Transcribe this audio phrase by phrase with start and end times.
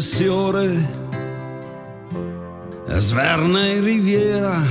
[0.00, 0.88] Sessiore,
[2.98, 4.62] sverna in riviera,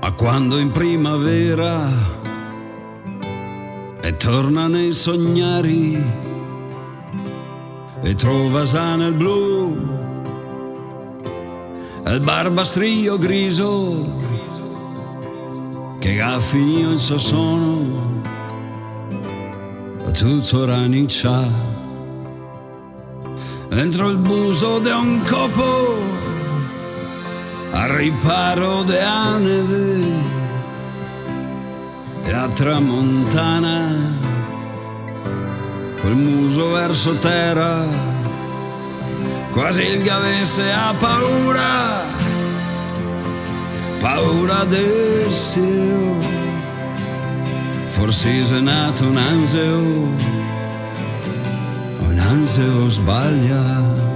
[0.00, 1.90] ma quando in primavera
[4.02, 5.98] e torna nei sognari
[8.02, 9.74] e trova sa nel blu
[12.04, 14.06] il barbastrio griso
[15.98, 18.22] che ha finito il suo sonno
[20.12, 21.67] tutto raniccia
[23.68, 25.96] dentro il buso di un copo
[27.72, 30.20] al riparo della neve
[32.24, 34.16] e a tramontana.
[36.00, 37.84] Col muso verso terra
[39.52, 42.06] quasi il gavesse ha paura
[44.00, 46.16] paura del cielo.
[47.88, 50.37] Forse è nato un anseo
[52.20, 54.07] ansia o sbaglia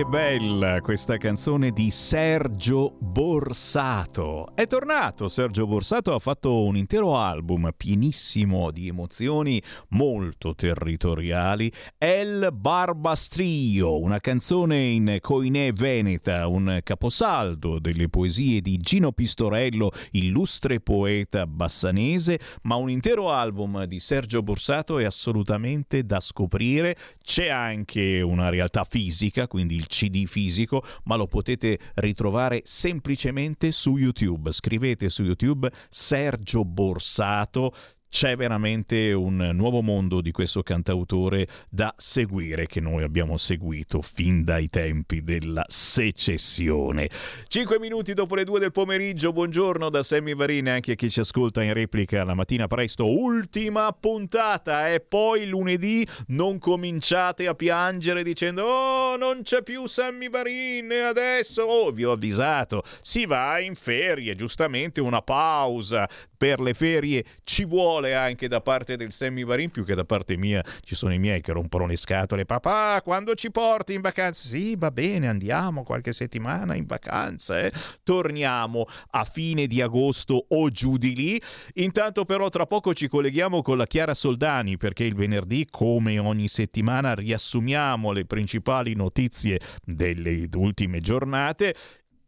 [0.00, 4.52] che bella questa canzone di Sergio Borsato.
[4.54, 11.72] È tornato Sergio Borsato, ha fatto un intero album pienissimo di emozioni molto territoriali.
[11.98, 20.78] El Barbastrio, una canzone in coinè veneta, un caposaldo delle poesie di Gino Pistorello, illustre
[20.78, 26.96] poeta bassanese, ma un intero album di Sergio Borsato è assolutamente da scoprire.
[27.20, 32.62] C'è anche una realtà fisica, quindi il CD fisico, ma lo potete ritrovare
[33.00, 34.52] semplicemente su YouTube.
[34.52, 37.72] Scrivete su YouTube Sergio Borsato,
[38.10, 44.42] c'è veramente un nuovo mondo di questo cantautore da seguire che noi abbiamo seguito fin
[44.42, 47.08] dai tempi della secessione.
[47.46, 51.20] Cinque minuti dopo le due del pomeriggio, buongiorno da Sammy Varine anche a chi ci
[51.20, 53.06] ascolta in replica la mattina presto.
[53.06, 60.28] Ultima puntata e poi lunedì non cominciate a piangere dicendo oh non c'è più Sammy
[60.28, 61.62] Varine adesso.
[61.62, 66.08] Oh vi ho avvisato, si va in ferie, giustamente una pausa
[66.40, 70.38] per le ferie ci vuole anche da parte del Sammy Varin, più che da parte
[70.38, 72.46] mia ci sono i miei che rompono le scatole.
[72.46, 74.48] Papà, quando ci porti in vacanza?
[74.48, 77.60] Sì, va bene, andiamo qualche settimana in vacanza.
[77.60, 77.70] Eh?
[78.02, 81.42] Torniamo a fine di agosto o giù di lì.
[81.74, 86.48] Intanto però tra poco ci colleghiamo con la Chiara Soldani perché il venerdì, come ogni
[86.48, 91.74] settimana, riassumiamo le principali notizie delle ultime giornate.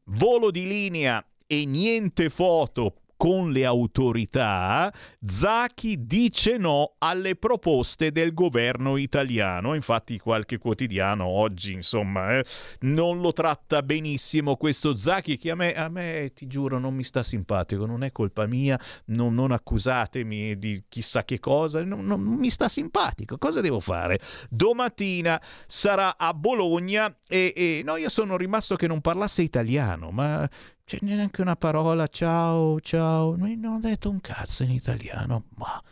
[0.04, 4.92] Volo di linea e niente foto con le autorità,
[5.24, 9.74] Zacchi dice no alle proposte del governo italiano.
[9.74, 12.44] Infatti qualche quotidiano oggi, insomma, eh,
[12.80, 17.04] non lo tratta benissimo questo Zacchi che a me, a me, ti giuro, non mi
[17.04, 22.20] sta simpatico, non è colpa mia, non, non accusatemi di chissà che cosa, non, non
[22.20, 23.38] mi sta simpatico.
[23.38, 24.18] Cosa devo fare?
[24.50, 30.50] Domattina sarà a Bologna e, e no, io sono rimasto che non parlasse italiano, ma
[30.92, 33.34] c'è neanche una parola ciao, ciao.
[33.34, 35.82] Noi non ho detto un cazzo in italiano, ma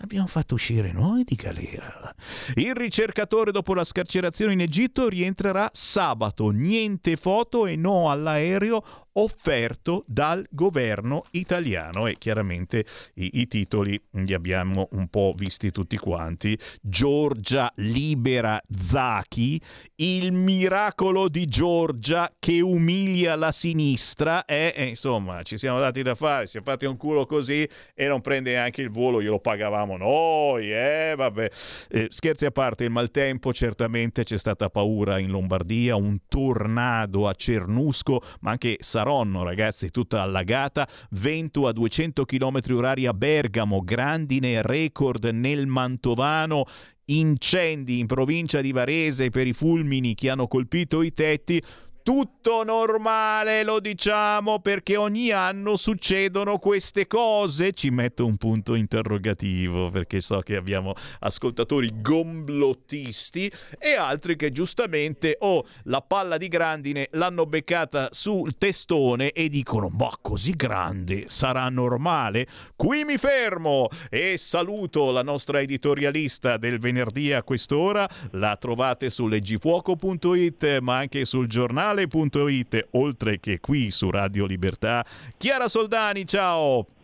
[0.00, 2.14] abbiamo fatto uscire noi di galera.
[2.54, 6.50] Il ricercatore dopo la scarcerazione in Egitto rientrerà sabato.
[6.50, 12.84] Niente foto e no all'aereo offerto dal governo italiano e chiaramente
[13.14, 16.58] i, i, titoli li abbiamo un po' visti tutti quanti.
[16.80, 19.60] Giorgia libera Zaki,
[19.96, 26.14] il miracolo di Giorgia che umilia la sinistra e, e insomma ci siamo dati da
[26.14, 29.96] fare, si è fatti un culo così e non prende anche il volo, glielo pagavamo
[29.96, 31.50] noi, eh vabbè.
[31.88, 37.34] Eh, scherzi a parte, il maltempo certamente c'è stata paura in Lombardia, un tornado a
[37.34, 43.84] Cernusco, ma anche sarà Saronno, ragazzi, tutta allagata, vento a 200 km orari a Bergamo,
[43.84, 46.64] grandine record nel Mantovano,
[47.04, 51.62] incendi in provincia di Varese per i fulmini che hanno colpito i tetti,
[52.06, 57.72] tutto normale, lo diciamo, perché ogni anno succedono queste cose.
[57.72, 65.36] Ci metto un punto interrogativo perché so che abbiamo ascoltatori gomblottisti e altri che giustamente
[65.40, 71.24] o oh, la palla di grandine l'hanno beccata sul testone e dicono ma così grande
[71.26, 72.46] sarà normale?
[72.76, 79.26] Qui mi fermo e saluto la nostra editorialista del venerdì a quest'ora, la trovate su
[79.26, 85.04] leggifuoco.it ma anche sul giornale giornale.it, oltre che qui su Radio Libertà.
[85.38, 86.95] Chiara Soldani, ciao!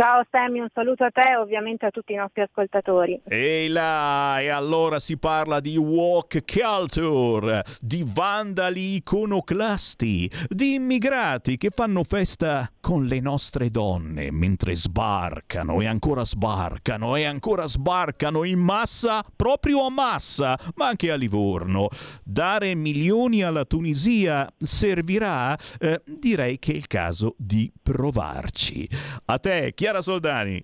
[0.00, 3.20] Ciao Sammy, un saluto a te e ovviamente a tutti i nostri ascoltatori.
[3.28, 11.68] Ehi là, e allora si parla di walk culture, di vandali iconoclasti, di immigrati che
[11.68, 18.58] fanno festa con le nostre donne mentre sbarcano e ancora sbarcano e ancora sbarcano in
[18.58, 21.88] massa, proprio a massa, ma anche a Livorno.
[22.24, 25.54] Dare milioni alla Tunisia servirà?
[25.78, 28.88] Eh, direi che è il caso di provarci.
[29.26, 30.62] A te, chi Chiara Soldani.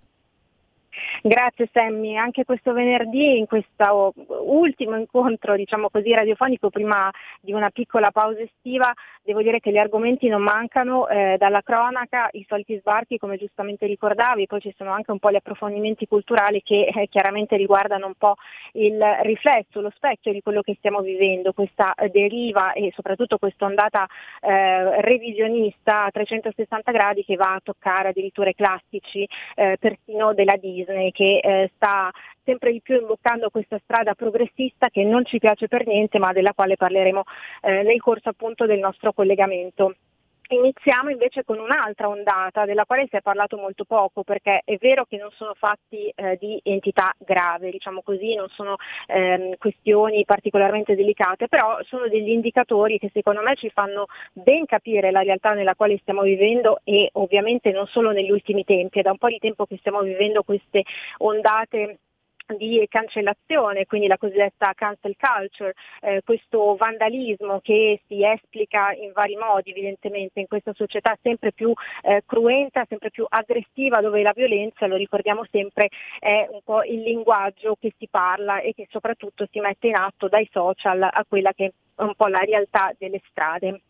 [1.26, 4.14] Grazie Sammy, anche questo venerdì in questo
[4.44, 8.94] ultimo incontro diciamo così, radiofonico prima di una piccola pausa estiva
[9.26, 13.84] devo dire che gli argomenti non mancano eh, dalla cronaca, i soliti sbarchi come giustamente
[13.86, 18.14] ricordavi, poi ci sono anche un po' gli approfondimenti culturali che eh, chiaramente riguardano un
[18.16, 18.36] po'
[18.74, 24.06] il riflesso, lo specchio di quello che stiamo vivendo, questa deriva e soprattutto questa ondata
[24.40, 29.26] eh, revisionista a 360 gradi che va a toccare addirittura i classici
[29.56, 32.10] eh, persino della Disney che eh, sta
[32.44, 36.52] sempre di più imboccando questa strada progressista che non ci piace per niente ma della
[36.52, 37.22] quale parleremo
[37.62, 39.94] eh, nel corso appunto del nostro collegamento.
[40.48, 45.04] Iniziamo invece con un'altra ondata della quale si è parlato molto poco perché è vero
[45.04, 48.76] che non sono fatti eh, di entità grave, diciamo così, non sono
[49.08, 55.10] ehm, questioni particolarmente delicate, però sono degli indicatori che secondo me ci fanno ben capire
[55.10, 59.10] la realtà nella quale stiamo vivendo e ovviamente non solo negli ultimi tempi, è da
[59.10, 60.84] un po' di tempo che stiamo vivendo queste
[61.18, 61.98] ondate
[62.54, 69.36] di cancellazione, quindi la cosiddetta cancel culture, eh, questo vandalismo che si esplica in vari
[69.36, 71.72] modi evidentemente in questa società sempre più
[72.02, 75.88] eh, cruenta, sempre più aggressiva, dove la violenza, lo ricordiamo sempre,
[76.18, 80.28] è un po' il linguaggio che si parla e che soprattutto si mette in atto
[80.28, 83.80] dai social a quella che è un po' la realtà delle strade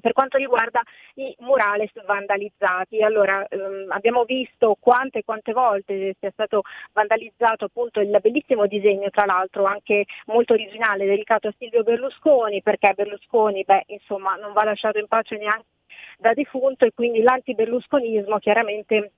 [0.00, 0.82] per quanto riguarda
[1.14, 3.02] i murales vandalizzati.
[3.02, 9.10] Allora, ehm, abbiamo visto quante e quante volte sia stato vandalizzato appunto il bellissimo disegno,
[9.10, 14.64] tra l'altro anche molto originale, dedicato a Silvio Berlusconi, perché Berlusconi, beh, insomma, non va
[14.64, 15.66] lasciato in pace neanche
[16.18, 19.12] da defunto e quindi l'antiberlusconismo chiaramente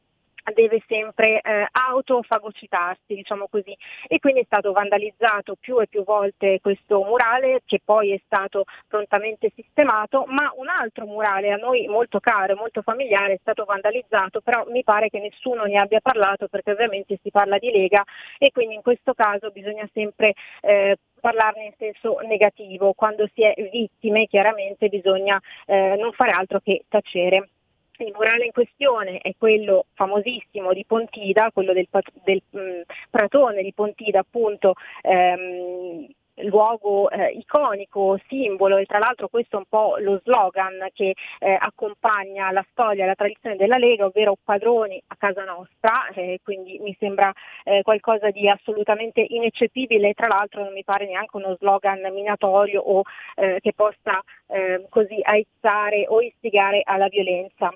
[0.52, 3.76] deve sempre eh, autofagocitarsi, diciamo così.
[4.06, 8.64] E quindi è stato vandalizzato più e più volte questo murale che poi è stato
[8.86, 14.40] prontamente sistemato, ma un altro murale a noi molto caro, molto familiare è stato vandalizzato,
[14.40, 18.04] però mi pare che nessuno ne abbia parlato perché ovviamente si parla di Lega
[18.38, 23.54] e quindi in questo caso bisogna sempre eh, parlarne in senso negativo, quando si è
[23.70, 27.50] vittime chiaramente bisogna eh, non fare altro che tacere.
[28.00, 31.88] Il murale in questione è quello famosissimo di Pontida, quello del,
[32.22, 36.06] del mh, mm, Pratone di Pontida appunto, ehm,
[36.42, 41.58] luogo eh, iconico, simbolo e tra l'altro questo è un po' lo slogan che eh,
[41.58, 46.78] accompagna la storia e la tradizione della Lega, ovvero padroni a casa nostra, eh, quindi
[46.80, 47.32] mi sembra
[47.64, 52.80] eh, qualcosa di assolutamente ineccepibile e tra l'altro non mi pare neanche uno slogan minatorio
[52.80, 53.02] o
[53.36, 57.72] eh, che possa eh, così aizzare o istigare alla violenza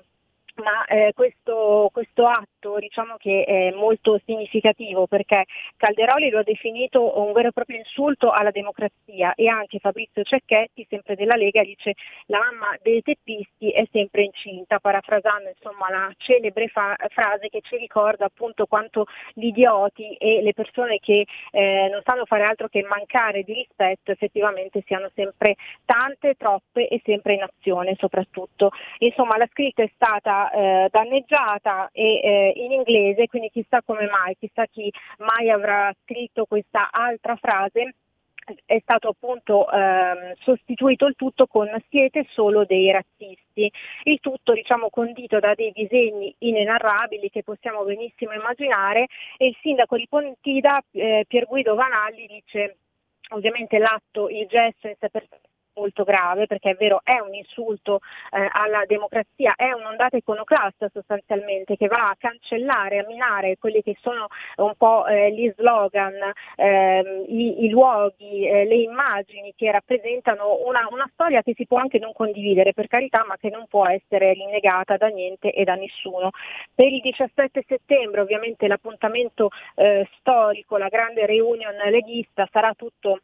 [0.55, 5.45] ma eh, questo, questo, atto diciamo che è molto significativo perché
[5.75, 10.85] Calderoli lo ha definito un vero e proprio insulto alla democrazia e anche Fabrizio Cecchetti,
[10.89, 11.93] sempre della Lega, dice
[12.27, 17.77] la mamma dei teppisti è sempre incinta, parafrasando insomma la celebre fa- frase che ci
[17.77, 22.83] ricorda appunto quanto gli idioti e le persone che eh, non sanno fare altro che
[22.83, 25.55] mancare di rispetto effettivamente siano sempre
[25.85, 28.71] tante, troppe e sempre in azione soprattutto.
[28.99, 34.35] Insomma la scritta è stata eh, danneggiata e eh, in inglese, quindi chissà come mai,
[34.37, 37.95] chissà chi mai avrà scritto questa altra frase
[38.65, 43.71] è stato appunto ehm, sostituito il tutto con siete solo dei razzisti,
[44.03, 49.07] il tutto diciamo condito da dei disegni inenarrabili che possiamo benissimo immaginare
[49.37, 52.77] e il sindaco di Pontida eh, Pier Guido Vanalli dice
[53.29, 55.42] ovviamente l'atto, il gesto in sé per sé
[55.75, 57.99] molto grave perché è vero è un insulto
[58.31, 63.95] eh, alla democrazia, è un'ondata iconoclasta sostanzialmente che va a cancellare, a minare quelli che
[64.01, 64.27] sono
[64.57, 66.13] un po' eh, gli slogan,
[66.55, 71.77] eh, i, i, luoghi, eh, le immagini che rappresentano una, una, storia che si può
[71.77, 75.75] anche non condividere per carità ma che non può essere rinnegata da niente e da
[75.75, 76.29] nessuno.
[76.73, 83.19] Per il 17 settembre ovviamente l'appuntamento eh, storico, la grande reunion leghista sarà tutto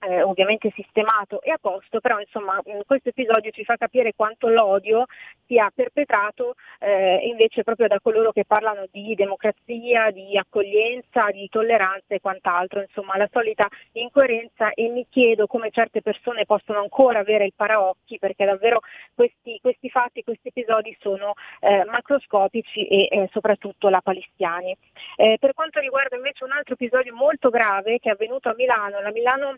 [0.00, 5.04] eh, ovviamente sistemato e a posto, però insomma questo episodio ci fa capire quanto l'odio
[5.46, 12.14] sia perpetrato eh, invece proprio da coloro che parlano di democrazia, di accoglienza, di tolleranza
[12.14, 17.44] e quant'altro, insomma la solita incoerenza e mi chiedo come certe persone possono ancora avere
[17.46, 18.80] il paraocchi perché davvero
[19.14, 24.76] questi, questi fatti, questi episodi sono eh, macroscopici e eh, soprattutto la palistiani.
[25.16, 29.00] Eh, per quanto riguarda invece un altro episodio molto grave che è avvenuto a Milano,
[29.00, 29.56] la Milano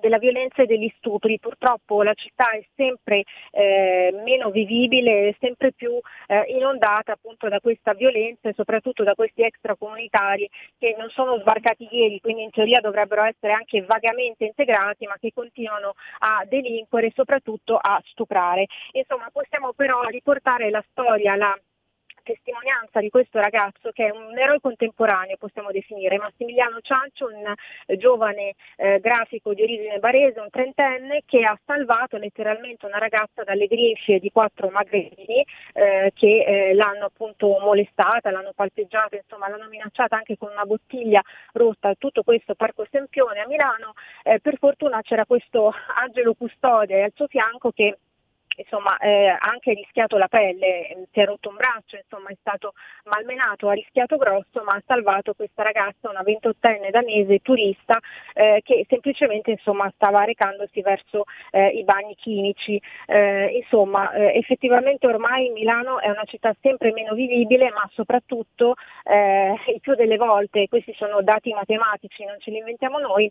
[0.00, 1.38] della violenza e degli stupri.
[1.38, 7.94] Purtroppo la città è sempre eh, meno vivibile, sempre più eh, inondata appunto da questa
[7.94, 13.22] violenza e soprattutto da questi extracomunitari che non sono sbarcati ieri, quindi in teoria dovrebbero
[13.22, 18.66] essere anche vagamente integrati, ma che continuano a delinquere e soprattutto a stuprare.
[18.92, 21.58] Insomma, possiamo però riportare la storia, la
[22.28, 27.54] testimonianza di questo ragazzo che è un eroe contemporaneo, possiamo definire, Massimiliano Ciancio, un
[27.86, 33.44] eh, giovane eh, grafico di origine barese, un trentenne, che ha salvato letteralmente una ragazza
[33.44, 39.68] dalle grinfie di quattro magrebini eh, che eh, l'hanno appunto molestata, l'hanno palpeggiata, insomma l'hanno
[39.68, 43.94] minacciata anche con una bottiglia rotta, tutto questo Parco Sempione a Milano.
[44.22, 47.96] Eh, per fortuna c'era questo Angelo Custode al suo fianco che
[48.58, 52.74] insomma eh, anche rischiato la pelle, si è rotto un braccio, insomma è stato
[53.04, 57.98] malmenato, ha rischiato grosso ma ha salvato questa ragazza, una ventottenne danese turista
[58.34, 62.80] eh, che semplicemente insomma, stava recandosi verso eh, i bagni chimici.
[63.06, 68.74] Eh, insomma eh, effettivamente ormai Milano è una città sempre meno vivibile ma soprattutto
[69.04, 73.30] eh, il più delle volte, questi sono dati matematici, non ce li inventiamo noi,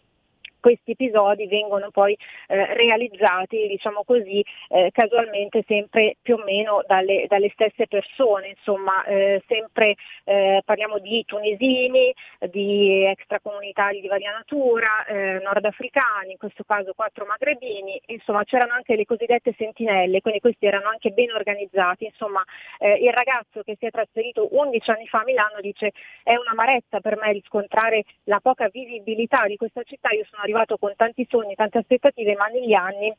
[0.60, 7.26] questi episodi vengono poi eh, realizzati, diciamo così, eh, casualmente sempre più o meno dalle,
[7.28, 9.96] dalle stesse persone, insomma eh, sempre
[10.26, 12.14] eh, parliamo di tunisini,
[12.50, 18.96] di extracomunitari di varia natura, eh, nordafricani, in questo caso quattro magrebini, insomma c'erano anche
[18.96, 22.44] le cosiddette sentinelle, quindi questi erano anche ben organizzati, insomma
[22.80, 25.92] eh, il ragazzo che si è trasferito 11 anni fa a Milano dice
[26.24, 30.94] è un'amarezza per me riscontrare la poca visibilità di questa città, io sono arrivato con
[30.96, 33.13] tanti sogni, tante aspettative, ma negli anni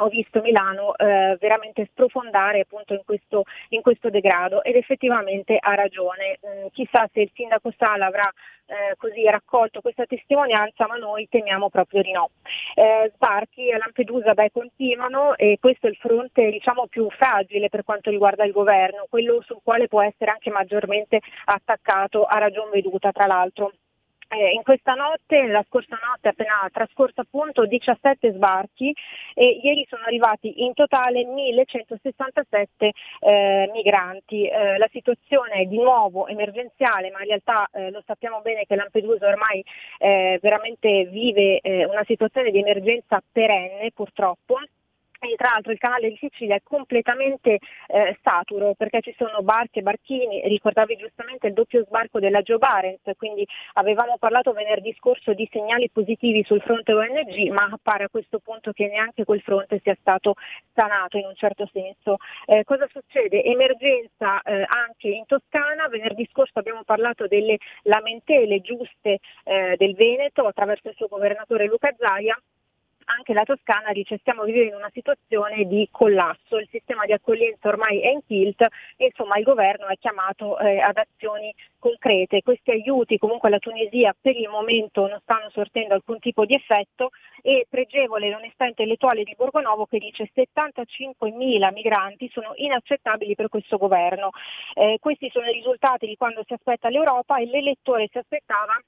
[0.00, 5.74] ho visto Milano eh, veramente sprofondare appunto in questo, in questo, degrado ed effettivamente ha
[5.74, 6.38] ragione.
[6.46, 8.32] Mm, chissà se il sindaco Sala avrà
[8.66, 12.30] eh, così raccolto questa testimonianza, ma noi temiamo proprio di no.
[12.76, 17.82] Eh, sbarchi a Lampedusa beh, continuano e questo è il fronte diciamo, più fragile per
[17.82, 23.10] quanto riguarda il governo, quello sul quale può essere anche maggiormente attaccato a ragion veduta
[23.10, 23.72] tra l'altro.
[24.30, 28.94] Eh, in questa notte, la scorsa notte appena trascorso appunto 17 sbarchi
[29.32, 34.46] e ieri sono arrivati in totale 1167 eh, migranti.
[34.46, 38.76] Eh, la situazione è di nuovo emergenziale ma in realtà eh, lo sappiamo bene che
[38.76, 39.64] Lampedusa ormai
[39.98, 44.58] eh, veramente vive eh, una situazione di emergenza perenne purtroppo
[45.26, 47.58] e tra l'altro il canale di Sicilia è completamente
[47.88, 52.58] eh, saturo perché ci sono barche e barchini, ricordavi giustamente il doppio sbarco della Joe
[52.58, 58.08] Barents, quindi avevamo parlato venerdì scorso di segnali positivi sul fronte ONG, ma appare a
[58.08, 60.34] questo punto che neanche quel fronte sia stato
[60.72, 62.16] sanato in un certo senso.
[62.46, 63.42] Eh, cosa succede?
[63.42, 70.46] Emergenza eh, anche in Toscana, venerdì scorso abbiamo parlato delle lamentele giuste eh, del Veneto
[70.46, 72.40] attraverso il suo governatore Luca Zaia
[73.08, 78.00] anche la Toscana dice stiamo vivendo una situazione di collasso, il sistema di accoglienza ormai
[78.00, 78.60] è in tilt
[78.96, 82.42] e insomma il governo è chiamato eh, ad azioni concrete.
[82.42, 87.10] Questi aiuti comunque alla Tunisia per il momento non stanno sortendo alcun tipo di effetto
[87.42, 94.30] e pregevole l'onestà intellettuale di Borgonovo che dice 75.000 migranti sono inaccettabili per questo governo.
[94.74, 98.78] Eh, questi sono i risultati di quando si aspetta l'Europa e l'elettore si aspettava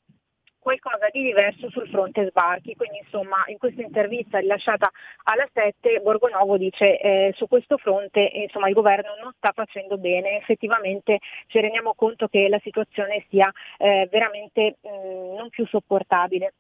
[0.60, 2.76] qualcosa di diverso sul fronte sbarchi.
[2.76, 4.90] Quindi insomma in questa intervista rilasciata
[5.24, 10.36] alla 7 Borgonovo dice eh, su questo fronte insomma, il governo non sta facendo bene,
[10.36, 16.52] effettivamente ci rendiamo conto che la situazione sia eh, veramente mh, mm, non più sopportabile.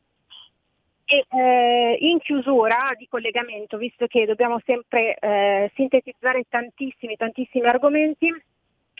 [1.04, 8.32] E eh, in chiusura di collegamento, visto che dobbiamo sempre eh, sintetizzare tantissimi, tantissimi argomenti,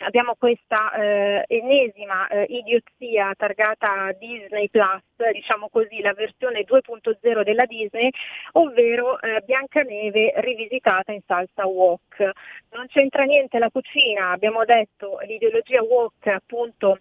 [0.01, 5.03] abbiamo questa eh, ennesima eh, idiozia targata Disney Plus,
[5.33, 8.09] diciamo così, la versione 2.0 della Disney,
[8.53, 12.31] ovvero eh, Biancaneve rivisitata in salsa wok.
[12.71, 16.99] Non c'entra niente la cucina, abbiamo detto l'ideologia wok appunto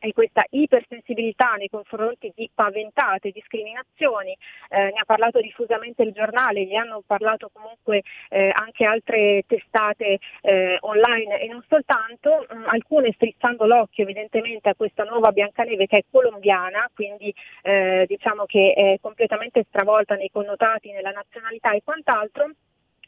[0.00, 4.36] e questa ipersensibilità nei confronti di paventate discriminazioni,
[4.68, 10.18] eh, ne ha parlato diffusamente il giornale, gli hanno parlato comunque eh, anche altre testate
[10.42, 15.86] eh, online e non soltanto, mh, mm, alcune strizzando l'occhio evidentemente a questa nuova Biancaneve
[15.86, 21.82] che è colombiana, quindi eh, diciamo che è completamente stravolta nei connotati, nella nazionalità e
[21.84, 22.50] quant'altro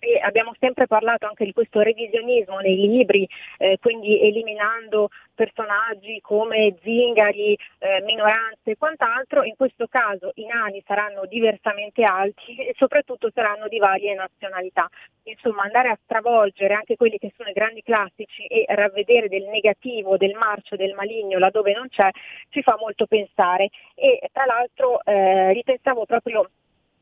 [0.01, 3.29] e abbiamo sempre parlato anche di questo revisionismo nei libri,
[3.59, 10.83] eh, quindi eliminando personaggi come zingari, eh, minoranze e quant'altro, in questo caso i nani
[10.87, 14.89] saranno diversamente alti e soprattutto saranno di varie nazionalità.
[15.25, 20.17] Insomma, andare a stravolgere anche quelli che sono i grandi classici e ravvedere del negativo,
[20.17, 22.09] del marcio, del maligno laddove non c'è,
[22.49, 23.69] ci fa molto pensare.
[23.95, 26.49] E tra l'altro eh, ripensavo proprio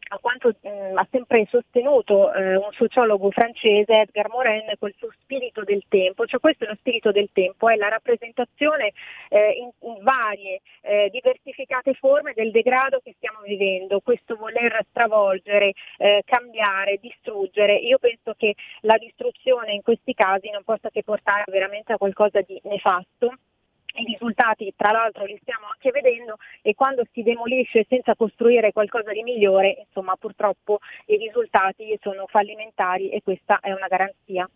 [0.09, 5.11] a quanto mh, mm, ha sempre sostenuto eh, un sociologo francese, Edgar Morin, col suo
[5.21, 8.93] spirito del tempo, cioè questo è lo spirito del tempo, è la rappresentazione
[9.29, 15.73] eh, in, in, varie eh, diversificate forme del degrado che stiamo vivendo, questo voler stravolgere,
[15.99, 17.77] eh, cambiare, distruggere.
[17.77, 22.41] Io penso che la distruzione in questi casi non possa che portare veramente a qualcosa
[22.41, 23.35] di nefasto
[23.99, 29.13] i risultati tra l'altro li stiamo anche vedendo e quando si demolisce senza costruire qualcosa
[29.13, 34.49] di migliore, insomma purtroppo i risultati sono fallimentari e questa è una garanzia.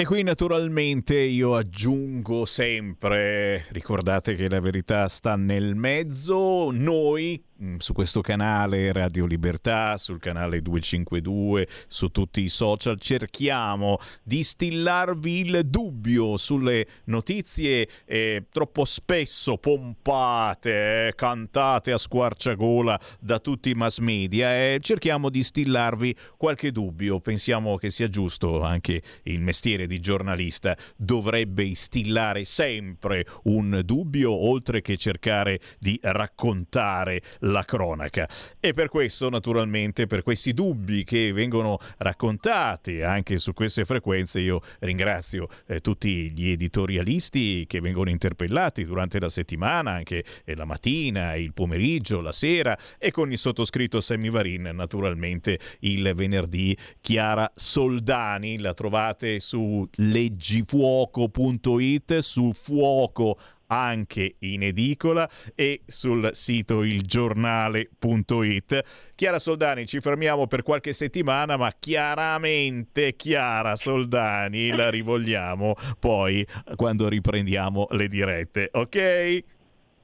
[0.00, 7.76] E qui naturalmente io aggiungo sempre, ricordate che la verità sta nel mezzo, noi Mm,
[7.76, 15.40] su questo canale Radio Libertà, sul canale 252, su tutti i social, cerchiamo di stillarvi
[15.40, 23.74] il dubbio sulle notizie eh, troppo spesso pompate, eh, cantate a squarciagola da tutti i
[23.74, 27.20] mass media e cerchiamo di stillarvi qualche dubbio.
[27.20, 34.82] Pensiamo che sia giusto, anche il mestiere di giornalista dovrebbe instillare sempre un dubbio oltre
[34.82, 38.28] che cercare di raccontare la cronaca.
[38.60, 44.60] E per questo, naturalmente, per questi dubbi che vengono raccontati anche su queste frequenze, io
[44.78, 51.34] ringrazio eh, tutti gli editorialisti che vengono interpellati durante la settimana, anche eh, la mattina,
[51.34, 58.58] il pomeriggio, la sera e con il sottoscritto Sammy Varin, naturalmente il venerdì Chiara Soldani,
[58.58, 63.38] la trovate su leggifuoco.it, su fuoco
[63.70, 68.84] anche in edicola e sul sito ilgiornale.it.
[69.14, 77.08] Chiara Soldani, ci fermiamo per qualche settimana, ma chiaramente Chiara Soldani la rivogliamo poi quando
[77.08, 79.44] riprendiamo le dirette, ok?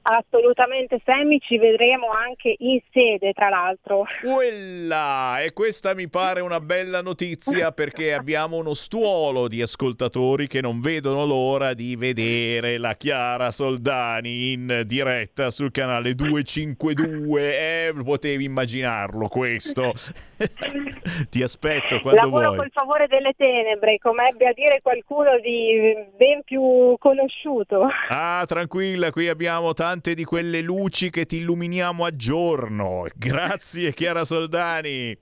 [0.09, 4.05] Assolutamente Sammy, ci vedremo anche in sede tra l'altro.
[4.23, 5.41] Quella!
[5.41, 10.79] E questa mi pare una bella notizia perché abbiamo uno stuolo di ascoltatori che non
[10.79, 17.87] vedono l'ora di vedere la Chiara Soldani in diretta sul canale 252.
[17.87, 19.91] Eh, potevi immaginarlo questo.
[21.29, 22.57] Ti aspetto quando Lavoro vuoi.
[22.59, 27.87] col favore delle tenebre, come ebbe a dire qualcuno di ben più conosciuto.
[28.07, 33.07] Ah, tranquilla, qui abbiamo tanti tante di quelle luci che ti illuminiamo a giorno.
[33.15, 35.17] Grazie Chiara Soldani.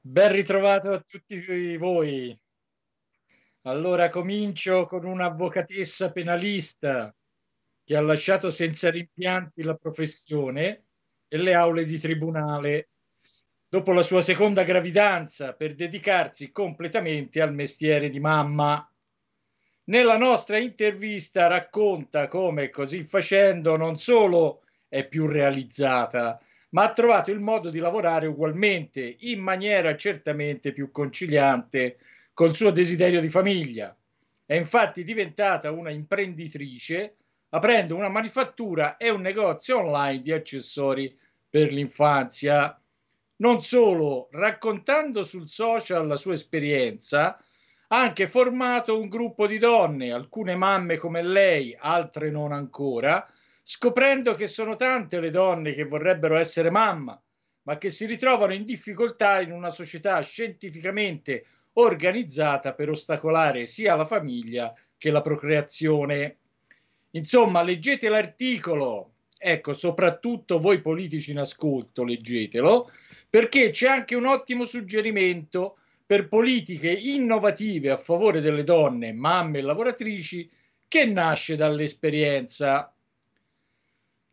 [0.00, 2.36] Ben ritrovato a tutti voi.
[3.66, 7.12] Allora comincio con un'avvocatessa penalista
[7.82, 10.84] che ha lasciato senza rimpianti la professione
[11.26, 12.90] e le aule di tribunale
[13.68, 18.88] dopo la sua seconda gravidanza per dedicarsi completamente al mestiere di mamma.
[19.86, 27.32] Nella nostra intervista racconta come così facendo non solo è più realizzata, ma ha trovato
[27.32, 31.98] il modo di lavorare ugualmente, in maniera certamente più conciliante
[32.36, 33.96] col suo desiderio di famiglia.
[34.44, 37.16] È infatti diventata una imprenditrice
[37.48, 41.18] aprendo una manifattura e un negozio online di accessori
[41.48, 42.78] per l'infanzia.
[43.36, 47.42] Non solo, raccontando sul social la sua esperienza,
[47.88, 53.26] ha anche formato un gruppo di donne, alcune mamme come lei, altre non ancora,
[53.62, 57.18] scoprendo che sono tante le donne che vorrebbero essere mamma,
[57.62, 61.46] ma che si ritrovano in difficoltà in una società scientificamente
[61.78, 66.36] organizzata per ostacolare sia la famiglia che la procreazione.
[67.10, 72.90] Insomma, leggete l'articolo, ecco, soprattutto voi politici in ascolto, leggetelo,
[73.28, 79.62] perché c'è anche un ottimo suggerimento per politiche innovative a favore delle donne, mamme e
[79.62, 80.48] lavoratrici,
[80.88, 82.95] che nasce dall'esperienza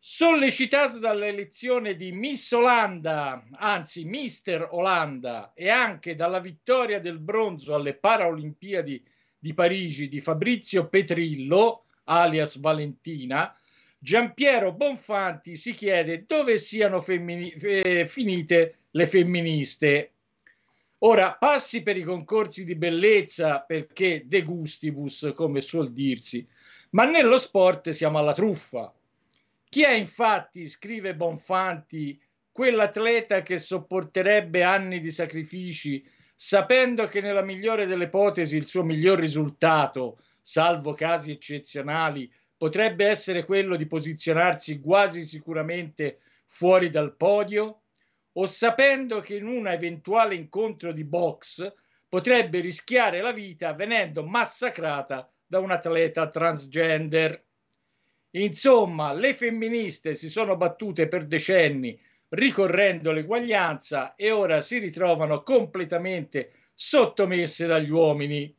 [0.06, 7.94] sollecitato dall'elezione di Miss Olanda, anzi Mister Olanda, e anche dalla vittoria del bronzo alle
[7.94, 9.02] Paralimpiadi
[9.38, 13.56] di Parigi di Fabrizio Petrillo, alias Valentina,
[13.98, 20.12] Giampiero Bonfanti si chiede dove siano femmini- eh, finite le femministe.
[20.98, 26.46] Ora, passi per i concorsi di bellezza perché de gustibus, come suol dirsi,
[26.90, 28.92] ma nello sport siamo alla truffa
[29.74, 32.16] chi è infatti, scrive Bonfanti,
[32.52, 39.18] quell'atleta che sopporterebbe anni di sacrifici sapendo che nella migliore delle ipotesi il suo miglior
[39.18, 47.80] risultato, salvo casi eccezionali, potrebbe essere quello di posizionarsi quasi sicuramente fuori dal podio?
[48.34, 51.74] O sapendo che in un eventuale incontro di box
[52.08, 57.42] potrebbe rischiare la vita venendo massacrata da un atleta transgender?
[58.36, 61.98] Insomma, le femministe si sono battute per decenni
[62.30, 68.52] ricorrendo all'eguaglianza e ora si ritrovano completamente sottomesse dagli uomini,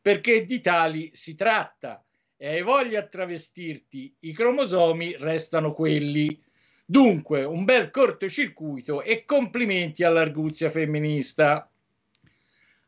[0.00, 2.04] perché di tali si tratta
[2.36, 6.42] e hai voglia a travestirti, i cromosomi restano quelli.
[6.84, 11.70] Dunque, un bel cortocircuito e complimenti all'arguzia femminista.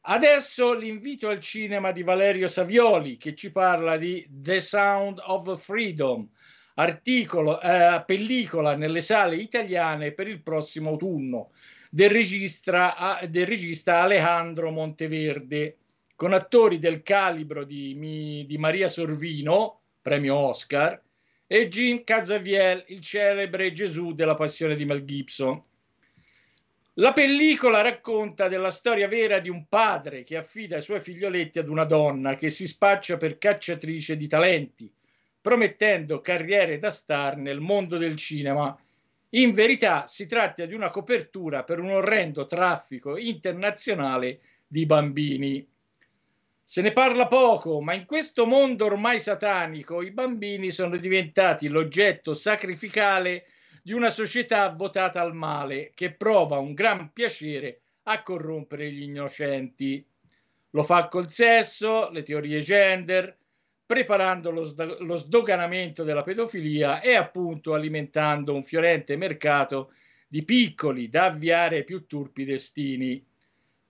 [0.07, 6.29] Adesso l'invito al cinema di Valerio Savioli che ci parla di The Sound of Freedom,
[6.75, 11.51] articolo, eh, pellicola nelle sale italiane per il prossimo autunno
[11.91, 15.77] del, registra, del regista Alejandro Monteverde
[16.17, 21.01] con attori del calibro di, di Maria Sorvino, premio Oscar,
[21.47, 25.63] e Jim Casaviel, il celebre Gesù della passione di Mel Gibson.
[26.95, 31.69] La pellicola racconta della storia vera di un padre che affida i suoi figlioletti ad
[31.69, 34.93] una donna che si spaccia per cacciatrice di talenti,
[35.45, 38.75] promettendo carriere da star nel mondo del cinema.
[39.33, 45.69] In verità si tratta di una copertura per un orrendo traffico internazionale di bambini.
[46.63, 52.33] Se ne parla poco, ma in questo mondo ormai satanico i bambini sono diventati l'oggetto
[52.33, 53.45] sacrificale
[53.83, 60.03] di una società votata al male che prova un gran piacere a corrompere gli innocenti.
[60.71, 63.37] Lo fa col sesso, le teorie gender,
[63.95, 69.93] preparando lo, lo sdoganamento della pedofilia e appunto alimentando un fiorente mercato
[70.27, 73.25] di piccoli da avviare ai più turpi destini.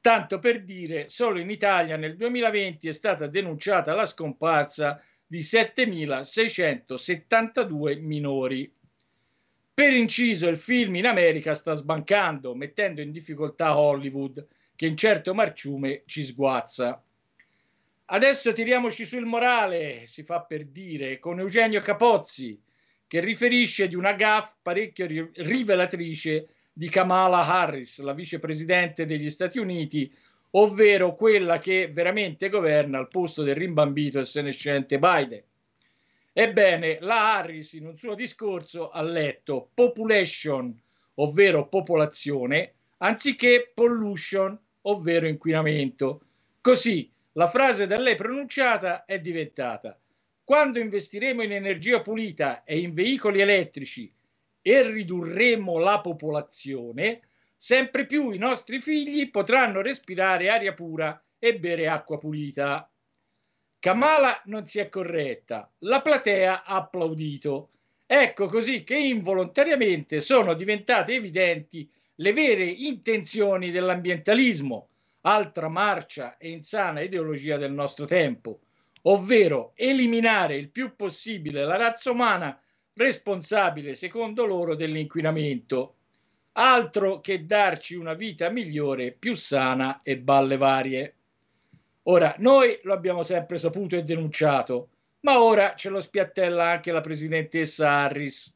[0.03, 7.99] Tanto per dire, solo in Italia nel 2020 è stata denunciata la scomparsa di 7.672
[8.03, 8.71] minori.
[9.73, 15.33] Per inciso, il film in America sta sbancando, mettendo in difficoltà Hollywood, che in certo
[15.33, 17.03] marciume ci sguazza.
[18.15, 22.57] Adesso tiriamoci sul morale, si fa per dire, con Eugenio Capozzi,
[23.09, 30.15] che riferisce di una gaffe parecchio rivelatrice di Kamala Harris, la vicepresidente degli Stati Uniti,
[30.51, 35.43] ovvero quella che veramente governa al posto del rimbambito e senescente Biden.
[36.33, 40.81] Ebbene, la Harris in un suo discorso ha letto population,
[41.15, 46.21] ovvero popolazione, anziché pollution, ovvero inquinamento.
[46.61, 49.99] Così la frase da lei pronunciata è diventata
[50.45, 54.13] quando investiremo in energia pulita e in veicoli elettrici
[54.61, 57.23] e ridurremo la popolazione,
[57.57, 62.91] sempre più i nostri figli potranno respirare aria pura e bere acqua pulita.
[63.79, 67.71] Kamala non si è corretta, la platea ha applaudito.
[68.07, 74.89] Ecco così che involontariamente sono diventate evidenti le vere intenzioni dell'ambientalismo,
[75.27, 78.61] altra marcia e insana ideologia del nostro tempo,
[79.03, 82.59] ovvero eliminare il più possibile la razza umana
[82.95, 85.97] responsabile, secondo loro, dell'inquinamento,
[86.53, 91.15] altro che darci una vita migliore, più sana e balle varie.
[92.05, 97.01] Ora, noi lo abbiamo sempre saputo e denunciato, ma ora ce lo spiattella anche la
[97.01, 98.55] presidentessa Harris.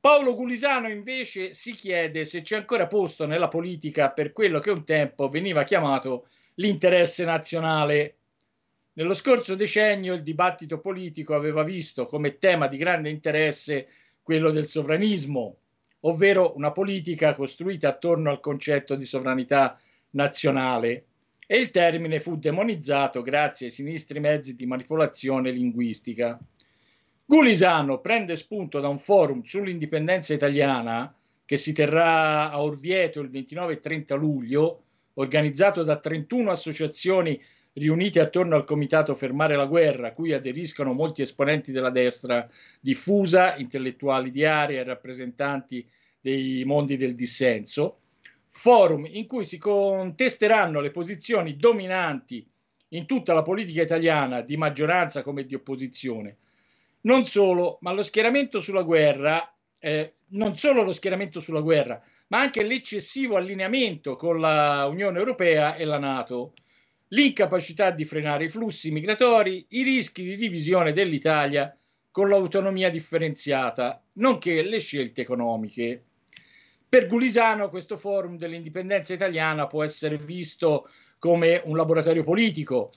[0.00, 4.82] Paolo Gulisano invece si chiede se c'è ancora posto nella politica per quello che un
[4.86, 8.16] tempo veniva chiamato l'interesse nazionale.
[8.94, 13.88] Nello scorso decennio il dibattito politico aveva visto come tema di grande interesse
[14.22, 15.56] quello del sovranismo,
[16.00, 19.78] ovvero una politica costruita attorno al concetto di sovranità
[20.12, 21.04] nazionale
[21.46, 26.40] e il termine fu demonizzato grazie ai sinistri mezzi di manipolazione linguistica.
[27.30, 31.14] Gulisano prende spunto da un forum sull'indipendenza italiana
[31.44, 34.82] che si terrà a Orvieto il 29 e 30 luglio,
[35.14, 37.40] organizzato da 31 associazioni
[37.74, 42.48] riunite attorno al comitato Fermare la guerra, a cui aderiscono molti esponenti della destra
[42.80, 45.88] diffusa, intellettuali di area e rappresentanti
[46.20, 47.98] dei mondi del dissenso,
[48.46, 52.44] forum in cui si contesteranno le posizioni dominanti
[52.88, 56.38] in tutta la politica italiana, di maggioranza come di opposizione,
[57.02, 62.40] non solo, ma lo schieramento sulla guerra, eh, non solo lo schieramento sulla guerra, ma
[62.40, 66.54] anche l'eccessivo allineamento con l'Unione Europea e la Nato,
[67.08, 71.76] l'incapacità di frenare i flussi migratori, i rischi di divisione dell'Italia
[72.10, 76.04] con l'autonomia differenziata, nonché le scelte economiche.
[76.88, 82.92] Per Gulisano questo forum dell'indipendenza italiana può essere visto come un laboratorio politico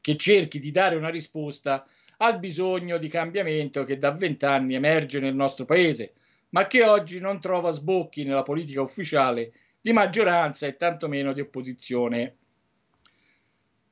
[0.00, 1.84] che cerchi di dare una risposta
[2.24, 6.14] al bisogno di cambiamento che da vent'anni emerge nel nostro paese,
[6.50, 12.36] ma che oggi non trova sbocchi nella politica ufficiale di maggioranza e tantomeno di opposizione.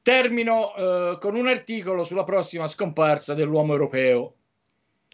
[0.01, 4.37] Termino eh, con un articolo sulla prossima scomparsa dell'uomo europeo.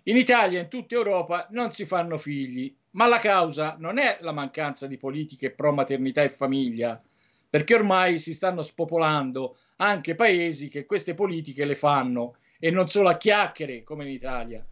[0.05, 4.19] In Italia e in tutta Europa non si fanno figli, ma la causa non è
[4.21, 7.03] la mancanza di politiche pro maternità e famiglia,
[7.51, 13.09] perché ormai si stanno spopolando anche paesi che queste politiche le fanno e non solo
[13.09, 14.67] a chiacchiere come in Italia.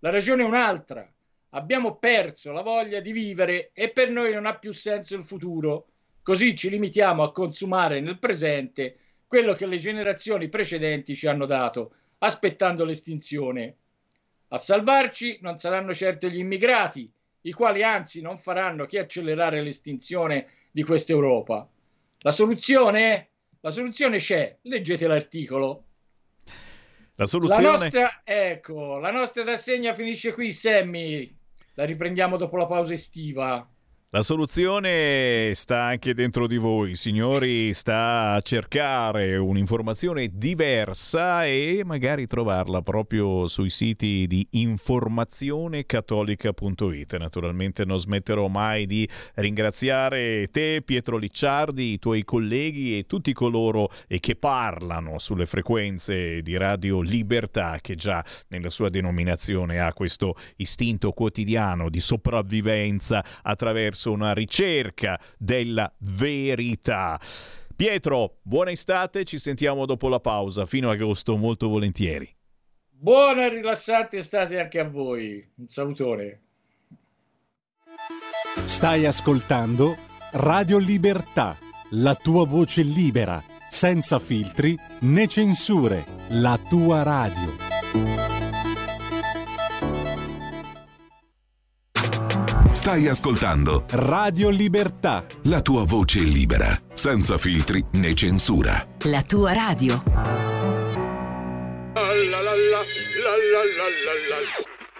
[0.00, 1.10] La ragione è un'altra.
[1.50, 5.88] Abbiamo perso la voglia di vivere e per noi non ha più senso il futuro.
[6.22, 11.94] Così ci limitiamo a consumare nel presente quello che le generazioni precedenti ci hanno dato,
[12.18, 13.76] aspettando l'estinzione.
[14.48, 17.10] A salvarci non saranno certo gli immigrati,
[17.42, 21.68] i quali anzi non faranno che accelerare l'estinzione di questa Europa.
[22.20, 23.28] La soluzione?
[23.60, 25.87] La soluzione c'è, leggete l'articolo.
[27.18, 27.62] La soluzione...
[27.62, 31.36] La nostra, ecco, la nostra rassegna finisce qui, Sammy.
[31.74, 33.68] La riprendiamo dopo la pausa estiva.
[34.10, 42.26] La soluzione sta anche dentro di voi, signori, sta a cercare un'informazione diversa e magari
[42.26, 47.16] trovarla proprio sui siti di informazionecattolica.it.
[47.18, 53.92] Naturalmente non smetterò mai di ringraziare te, Pietro Licciardi, i tuoi colleghi e tutti coloro
[54.06, 61.12] che parlano sulle frequenze di Radio Libertà, che già nella sua denominazione ha questo istinto
[61.12, 67.20] quotidiano di sopravvivenza attraverso attraverso una ricerca della verità.
[67.74, 72.32] Pietro, buona estate, ci sentiamo dopo la pausa, fino a agosto molto volentieri.
[72.90, 75.46] Buona e rilassante estate anche a voi.
[75.56, 76.40] Un salutone.
[78.64, 79.96] Stai ascoltando
[80.32, 81.56] Radio Libertà,
[81.90, 88.37] la tua voce libera, senza filtri né censure, la tua radio.
[92.78, 95.26] Stai ascoltando Radio Libertà.
[95.42, 98.86] La tua voce libera, senza filtri né censura.
[99.02, 100.00] La tua radio.
[101.92, 102.82] La, la, la,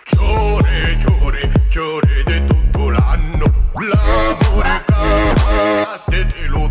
[0.04, 3.44] giore, giore, giore di tutto l'anno.
[3.74, 6.68] L'amore cavaste te lo.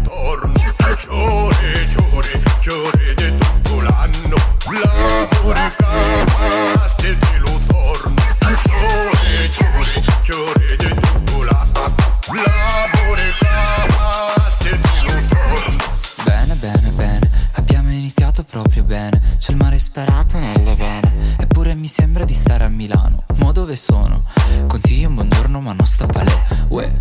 [1.00, 4.36] Giore, giore, giore di tutto l'anno.
[4.84, 7.56] L'amore cavaste te lo.
[8.62, 10.67] Giore, giore, giore.
[16.26, 19.38] Bene, bene, bene, abbiamo iniziato proprio bene.
[19.38, 21.36] C'è il mare sparato nelle vene.
[21.40, 23.24] Eppure mi sembra di stare a Milano.
[23.38, 24.24] Mo dove sono?
[24.68, 26.44] Consiglio un buongiorno, ma non sta palè.
[26.68, 26.92] Uè,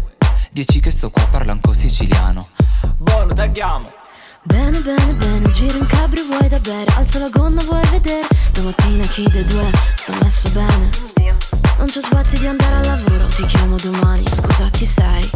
[0.52, 2.50] dieci che sto qua parlando siciliano.
[2.80, 3.90] Boh, Buono, tagliamo.
[4.46, 8.26] Bene, bene, bene, giro in cabrio, vuoi da bere Alzo la gonna, vuoi vedere?
[8.52, 10.88] Domattina chi dei due sta messo bene.
[11.78, 15.30] Non ci sbatti di andare al lavoro Ti chiamo domani, scusa chi sei?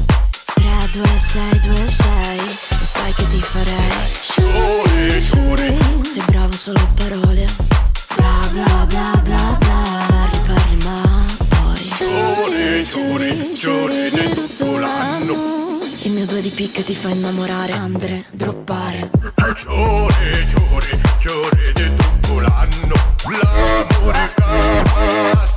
[0.55, 3.90] 3, 2, 6, 2, 6 Lo sai che ti farei.
[4.12, 7.46] Shuri, shuri Sei bravo solo a parole.
[8.16, 11.85] Bla bla bla bla bla Riparli ma poi.
[11.85, 15.60] Shuri, shuri, shuri di tutto l'anno
[16.20, 17.72] mio due di picche ti fa innamorare.
[17.72, 19.11] Andre, droppare.
[19.54, 22.94] Giuri, giuri, giuri di tutto l'anno.
[23.30, 25.49] L'amore che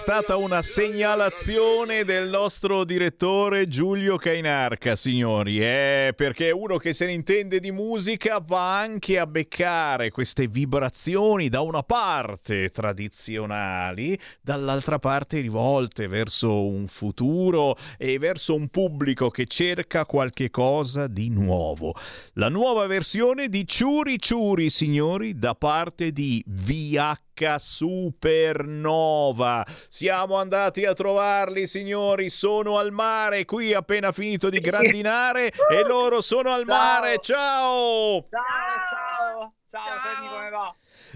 [0.00, 7.12] stata una segnalazione del nostro direttore Giulio Cainarca, signori, eh, perché uno che se ne
[7.12, 15.40] intende di musica va anche a beccare queste vibrazioni da una parte tradizionali, dall'altra parte
[15.40, 21.94] rivolte verso un futuro e verso un pubblico che cerca qualche cosa di nuovo.
[22.34, 29.66] La nuova versione di Ciuri Ciuri, signori, da parte di VH Supernova.
[29.88, 32.30] Siamo andati a trovarli, signori.
[32.30, 36.76] Sono al mare qui, appena finito di grandinare, e loro sono al Ciao.
[36.76, 37.18] mare.
[37.20, 38.26] Ciao!
[38.30, 38.40] Ciao,
[38.88, 40.74] ciao, ciao, Sammy, come va?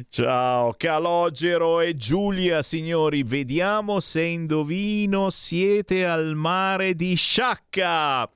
[0.09, 3.23] Ciao, Calogero e Giulia, signori.
[3.23, 8.29] Vediamo se indovino siete al mare di Sciacca.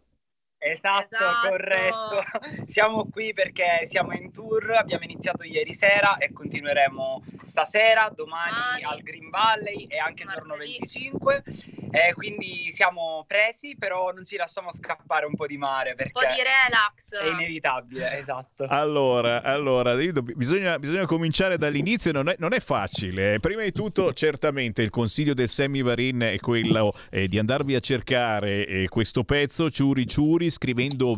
[0.58, 1.48] Esatto, Esatto.
[1.48, 2.22] corretto.
[2.66, 8.82] Siamo qui perché siamo in tour, abbiamo iniziato ieri sera e continueremo stasera, domani Domani.
[8.82, 10.72] al Green Valley e anche giorno Martedì.
[10.78, 11.42] 25.
[11.90, 16.20] E quindi siamo presi, però non ci lasciamo scappare un po' di mare Un po'
[16.20, 17.14] perché di relax.
[17.16, 18.66] è inevitabile, esatto.
[18.68, 23.40] Allora, allora bisogna, bisogna cominciare dall'inizio, non è, non è facile.
[23.40, 27.80] Prima di tutto, certamente, il consiglio del Sammy Varin è quello eh, di andarvi a
[27.80, 31.14] cercare eh, questo pezzo, Ciuri Ciuri, scrivendo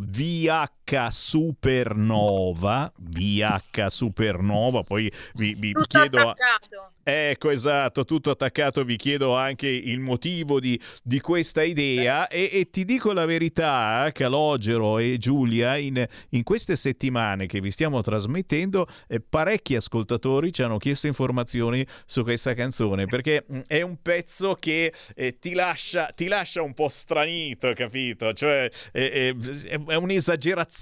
[0.91, 6.19] VH Supernova, VH Supernova, poi vi, vi Tutto chiedo...
[6.19, 6.93] attaccato.
[7.03, 8.85] Ecco, esatto, tutto attaccato.
[8.85, 14.09] Vi chiedo anche il motivo di, di questa idea e, e ti dico la verità,
[14.13, 20.63] Calogero e Giulia, in, in queste settimane che vi stiamo trasmettendo, eh, parecchi ascoltatori ci
[20.63, 26.13] hanno chiesto informazioni su questa canzone perché mh, è un pezzo che eh, ti, lascia,
[26.15, 28.33] ti lascia un po' stranito, capito?
[28.33, 30.80] Cioè eh, eh, è un'esagerazione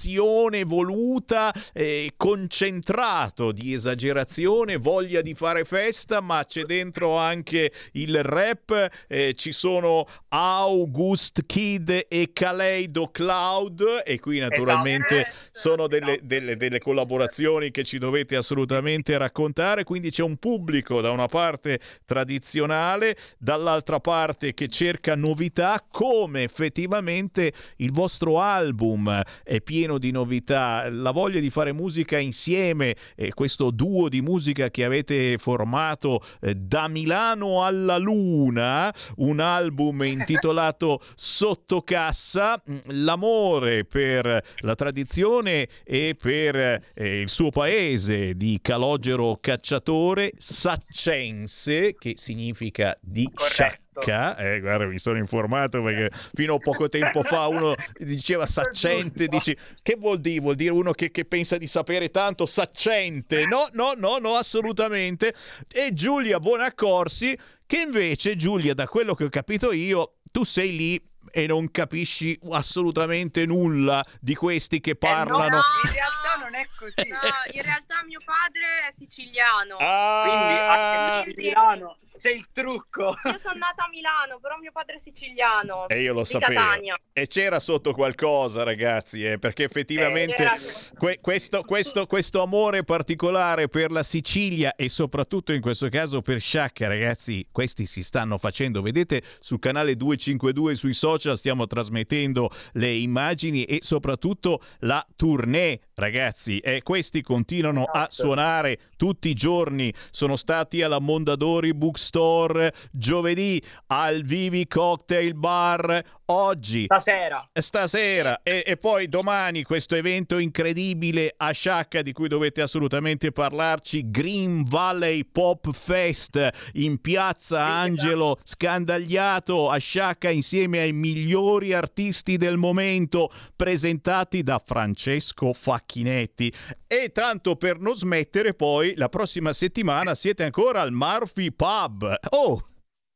[0.65, 8.89] voluta, eh, concentrato di esagerazione, voglia di fare festa, ma c'è dentro anche il rap,
[9.09, 15.37] eh, ci sono August Kid e Kaleido Cloud e qui naturalmente Esatto.
[15.53, 16.27] sono delle, Esatto.
[16.27, 21.81] delle- delle collaborazioni che ci dovete assolutamente raccontare, quindi c'è un pubblico da una parte
[22.05, 30.91] tradizionale, dall'altra parte che cerca novità, come effettivamente il vostro album è pieno di novità,
[30.91, 36.55] la voglia di fare musica insieme, eh, questo duo di musica che avete formato eh,
[36.55, 46.17] da Milano alla Luna, un album intitolato Sotto cassa, mm, l'amore per la tradizione e
[46.21, 53.88] per eh, il suo paese di Calogero Cacciatore, Saccense, che significa di Corretto.
[54.01, 54.37] Sciacca.
[54.37, 59.57] Eh, guarda, mi sono informato perché fino a poco tempo fa uno diceva saccente, dici
[59.83, 60.41] che vuol dire?
[60.41, 63.47] Vuol dire uno che, che pensa di sapere tanto, saccente.
[63.47, 65.35] No, no, no, no, assolutamente.
[65.71, 67.37] E Giulia Bonaccorsi,
[67.67, 72.39] che invece, Giulia, da quello che ho capito io, tu sei lì e non capisci
[72.51, 75.57] assolutamente nulla di questi che Eh no, parlano.
[75.85, 77.09] in realtà non non è così.
[77.09, 77.19] No,
[77.53, 79.77] in realtà mio padre è siciliano.
[79.79, 83.15] Ah, Quindi anche se Quindi- a Milano c'è il trucco.
[83.25, 85.87] Io sono nata a Milano, però mio padre è siciliano.
[85.89, 86.53] E io lo di sapevo.
[86.61, 86.99] Catania.
[87.13, 90.57] E c'era sotto qualcosa, ragazzi, eh, perché effettivamente Era-
[90.99, 96.41] que- questo, questo- questo amore particolare per la Sicilia e soprattutto in questo caso per
[96.41, 98.83] Sciacca, ragazzi, questi si stanno facendo.
[98.83, 106.59] Vedete sul canale 252 sui social stiamo trasmettendo le immagini e soprattutto la tournée, ragazzi.
[106.59, 108.13] E questi continuano a Esatto.
[108.15, 109.95] suonare tutti i giorni.
[110.11, 117.49] Sono stati alla Mondadori Bookstore giovedì, al Vivi Cocktail Bar oggi Stasera.
[117.55, 124.11] stasera e, e poi domani questo evento incredibile a Sciacca di cui dovete assolutamente parlarci
[124.11, 132.59] Green Valley Pop Fest in piazza Angelo scandagliato a Sciacca insieme ai migliori artisti del
[132.59, 136.53] momento presentati da Francesco Facchinetti
[136.89, 142.13] e tanto per non smettere poi la prossima settimana siete ancora al Murphy Pub.
[142.31, 142.68] Oh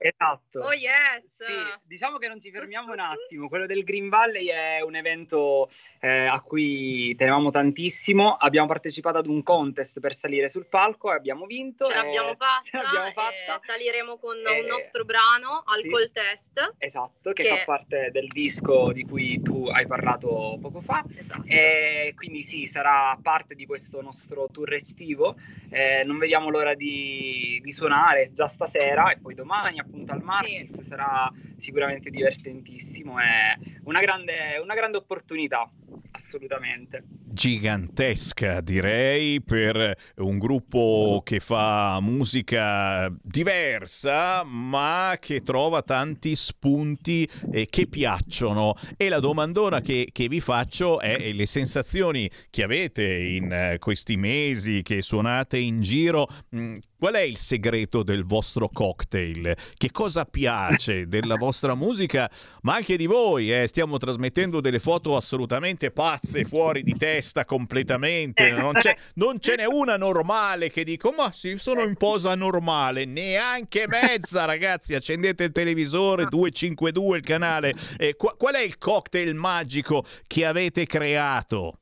[0.04, 0.60] Esatto.
[0.60, 1.44] Oh yes!
[1.44, 1.52] Sì,
[1.84, 3.48] diciamo che non ci fermiamo un attimo.
[3.48, 5.68] Quello del Green Valley è un evento
[6.00, 8.34] eh, a cui tenevamo tantissimo.
[8.34, 11.86] Abbiamo partecipato ad un contest per salire sul palco e abbiamo vinto.
[11.86, 13.58] Ce e- l'abbiamo fatta, ce l'abbiamo e fatta.
[13.58, 15.86] saliremo con Eh, un nostro brano, sì.
[15.86, 16.74] Alcol Test.
[16.78, 21.04] Esatto, che, che- fa parte del disco di cui tu hai parlato poco fa.
[21.16, 21.44] Esatto.
[21.46, 25.36] E quindi sì, sarà parte di questo nostro tour estivo.
[25.70, 30.80] Eh, non vediamo l'ora di, di suonare già stasera e poi domani appunto al Marcis
[30.80, 33.18] sarà sicuramente divertentissimo.
[33.18, 35.70] È una grande, una grande opportunità,
[36.12, 37.04] assolutamente.
[37.34, 47.66] gigantesca direi per un gruppo che fa musica diversa ma che trova tanti spunti eh,
[47.66, 53.50] che piacciono e la domandona che, che vi faccio è le sensazioni che avete in
[53.50, 59.56] eh, questi mesi che suonate in giro mh, Qual è il segreto del vostro cocktail?
[59.74, 62.30] Che cosa piace della vostra musica,
[62.60, 63.52] ma anche di voi?
[63.52, 63.66] eh?
[63.66, 68.50] Stiamo trasmettendo delle foto assolutamente pazze, fuori di testa completamente.
[68.62, 73.04] Non, c'è, non ce n'è una normale che dico, ma sì, sono in posa normale.
[73.04, 74.94] Neanche mezza, ragazzi.
[74.94, 77.74] Accendete il televisore, 252 il canale.
[77.96, 81.78] Eh, qua- qual è il cocktail magico che avete creato?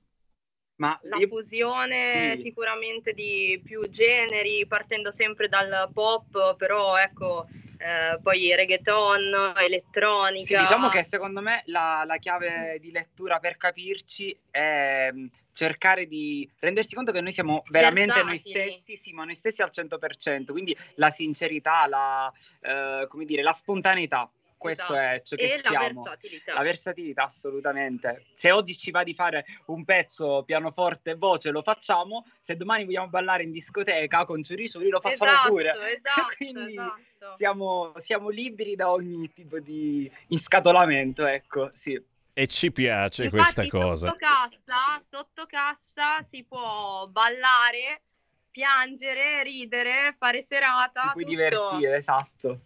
[0.80, 2.42] Ma La io- fusione sì.
[2.42, 10.46] sicuramente di più generi, partendo sempre dal pop, però ecco, eh, poi reggaeton, elettronica.
[10.46, 16.06] Sì, diciamo che secondo me la, la chiave di lettura per capirci è mh, cercare
[16.06, 18.70] di rendersi conto che noi siamo veramente noi Versatili.
[18.72, 23.52] stessi, sì, ma noi stessi al 100%, quindi la sincerità, la, eh, come dire, la
[23.52, 24.30] spontaneità,
[24.60, 25.14] questo Esatto.
[25.14, 26.02] è ciò che e la siamo.
[26.02, 26.52] versatilità.
[26.52, 28.24] La versatilità, assolutamente.
[28.34, 32.26] Se oggi ci va di fare un pezzo pianoforte e voce, lo facciamo.
[32.42, 35.94] Se domani vogliamo ballare in discoteca con Ciuri Ciuri, lo facciamo esatto, pure.
[35.94, 37.36] Esatto, Quindi esatto.
[37.36, 41.98] Siamo, siamo liberi da ogni tipo di inscatolamento, ecco, sì.
[42.34, 44.06] E ci piace Infatti, questa cosa.
[44.08, 48.02] Sotto cassa, sotto cassa si può ballare,
[48.50, 51.00] piangere, ridere, fare serata.
[51.00, 51.34] Ti puoi tutto.
[51.36, 52.60] divertire, esatto.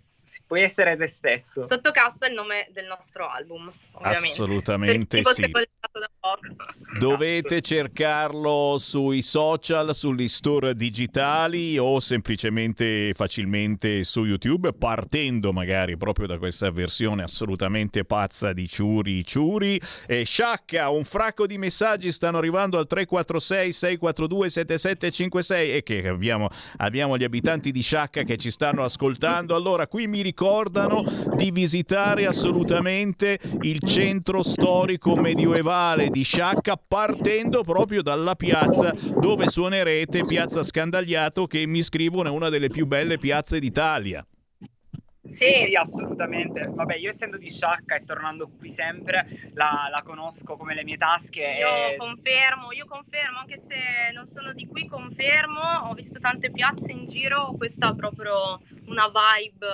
[0.47, 1.64] Puoi essere te stesso.
[1.64, 4.29] Sotto cassa è il nome del nostro album, ovviamente.
[4.29, 5.51] Assolutamente sì.
[6.99, 16.27] Dovete cercarlo sui social, sugli store digitali o semplicemente facilmente su YouTube, partendo magari proprio
[16.27, 19.81] da questa versione assolutamente pazza di Ciuri Ciuri.
[20.07, 26.49] E Sciacca, un fracco di messaggi stanno arrivando al 346 642 7756 e che abbiamo,
[26.77, 29.55] abbiamo gli abitanti di Sciacca che ci stanno ascoltando.
[29.55, 31.04] Allora, qui mi ricordano
[31.36, 40.24] di visitare assolutamente il centro storico medioevale di Sciacca partendo proprio dalla piazza dove suonerete,
[40.24, 44.24] Piazza Scandagliato, che mi scrivono è una delle più belle piazze d'Italia.
[45.27, 46.70] Sì, sì, assolutamente.
[46.75, 50.97] Vabbè, io essendo di Sciacca e tornando qui sempre, la, la conosco come le mie
[50.97, 51.41] tasche.
[51.43, 53.75] Io e- confermo, io confermo, anche se
[54.12, 59.07] non sono di qui, confermo, ho visto tante piazze in giro, questa ha proprio una
[59.09, 59.66] vibe.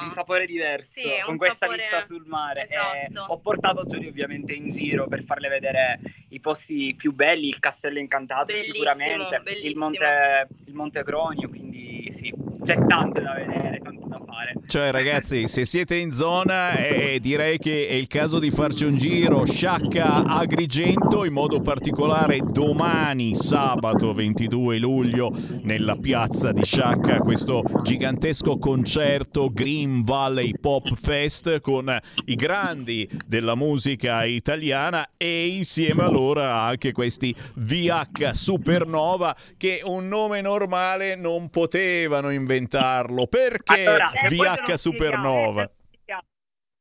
[0.00, 2.66] un sapore diverso Sì, con questa sapore- vista sul mare.
[2.68, 2.96] Esatto.
[2.96, 7.58] E ho portato Giorgio ovviamente in giro per farle vedere i posti più belli, il
[7.58, 9.84] castello incantato Bellissimo, sicuramente, il bellissimo.
[9.84, 12.32] monte, il monte Cronio, quindi sì,
[12.62, 14.52] c'è tanto da vedere, tanto da fare.
[14.66, 18.96] Cioè, ragazzi, se siete in zona, eh, direi che è il caso di farci un
[18.96, 19.44] giro.
[19.44, 28.58] Sciacca Agrigento, in modo particolare domani, sabato 22 luglio, nella piazza di Sciacca, questo gigantesco
[28.58, 31.96] concerto Green Valley Pop Fest con
[32.26, 40.08] i grandi della musica italiana e insieme a loro anche questi VH Supernova che un
[40.08, 43.26] nome normale non potevano inventarlo.
[43.26, 45.70] Perché Allora, VH lo Supernova?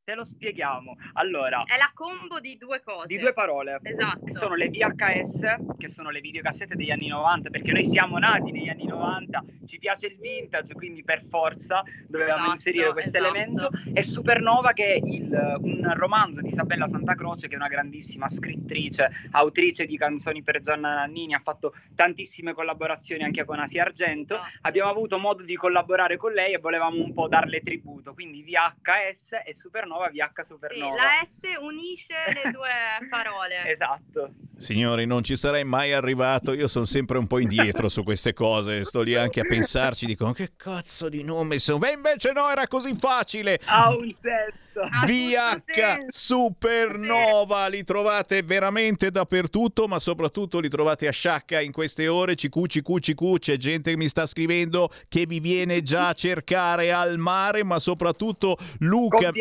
[0.05, 0.97] Te lo spieghiamo.
[1.13, 3.07] Allora, È la combo di due cose.
[3.07, 3.79] di due parole.
[3.81, 4.25] Esatto.
[4.25, 8.51] Che sono le VHS, che sono le videocassette degli anni 90, perché noi siamo nati
[8.51, 13.33] negli anni 90, ci piace il vintage, quindi per forza dovevamo Esatto, inserire questo esatto.
[13.33, 13.69] elemento.
[13.93, 18.27] E Supernova, che è il- un romanzo di Isabella Santa Croce, che è una grandissima
[18.27, 24.33] scrittrice, autrice di canzoni per Gianna Nannini, ha fatto tantissime collaborazioni anche con Asia Argento.
[24.33, 24.49] Esatto.
[24.63, 29.31] Abbiamo avuto modo di collaborare con lei e volevamo un po' darle tributo, quindi VHS
[29.45, 30.95] e Supernova, VH Sì, Supernova.
[30.95, 32.13] la S unisce
[32.43, 32.69] le due
[33.09, 33.65] parole.
[33.69, 34.31] Esatto.
[34.57, 36.53] Signori, non ci sarei mai arrivato.
[36.53, 38.83] Io sono sempre un po' indietro su queste cose.
[38.85, 40.05] Sto lì anche a pensarci.
[40.05, 41.79] Dico, "Ma che cazzo di nome sono?
[41.79, 43.59] Beh, invece no, era così facile.
[43.65, 44.61] Ha un senso.
[44.73, 46.05] Tutto VH.
[46.09, 52.33] Supernova li trovate veramente dappertutto, ma soprattutto li trovate a Sciacca in queste ore.
[52.35, 53.37] CQ, CQ, CQ.
[53.39, 57.77] C'è gente che mi sta scrivendo che vi viene già a cercare al mare, ma
[57.79, 59.31] soprattutto Luca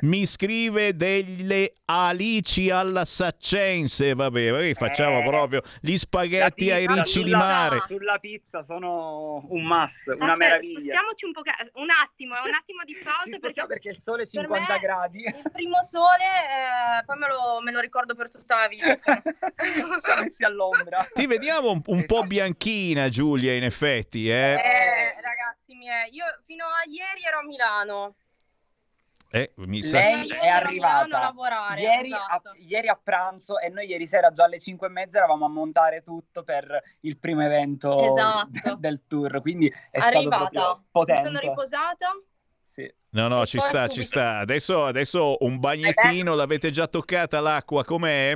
[0.00, 4.14] mi scrive delle alici alla saccense.
[4.14, 7.80] Vabbè, vabbè, facciamo Eh, proprio gli spaghetti ai ricci di mare.
[7.80, 10.78] Sulla pizza sono un must, una Aspetta, meraviglia.
[10.80, 11.40] spostiamoci un po'.
[11.74, 15.22] Un attimo, un attimo di pausa perché perché il sole è per 50 me gradi.
[15.24, 18.96] il primo sole, eh, poi me lo, me lo ricordo per tutta la vita.
[18.96, 21.06] Siamo messi all'ombra.
[21.12, 22.26] Ti vediamo un, un po' Esatto.
[22.26, 24.52] bianchina, Giulia, in effetti, eh?
[24.54, 28.14] Eh, ragazzi miei, io fino a ieri ero a Milano.
[29.32, 29.98] Eh, mi sa...
[29.98, 32.48] Lei è a arrivata a lavorare, ieri, esatto.
[32.48, 35.48] a, ieri a pranzo e noi ieri sera già alle 5 e mezza eravamo a
[35.48, 38.74] montare tutto per il primo evento Esatto.
[38.80, 41.22] del tour, quindi è stato Arrivata, proprio mi potente.
[41.22, 42.12] sono riposata.
[42.82, 42.94] Sì.
[43.12, 44.38] No, no, ci sta, subito- ci sta.
[44.38, 48.32] Adesso, adesso un bagnettino, l'avete già toccata l'acqua, com'è?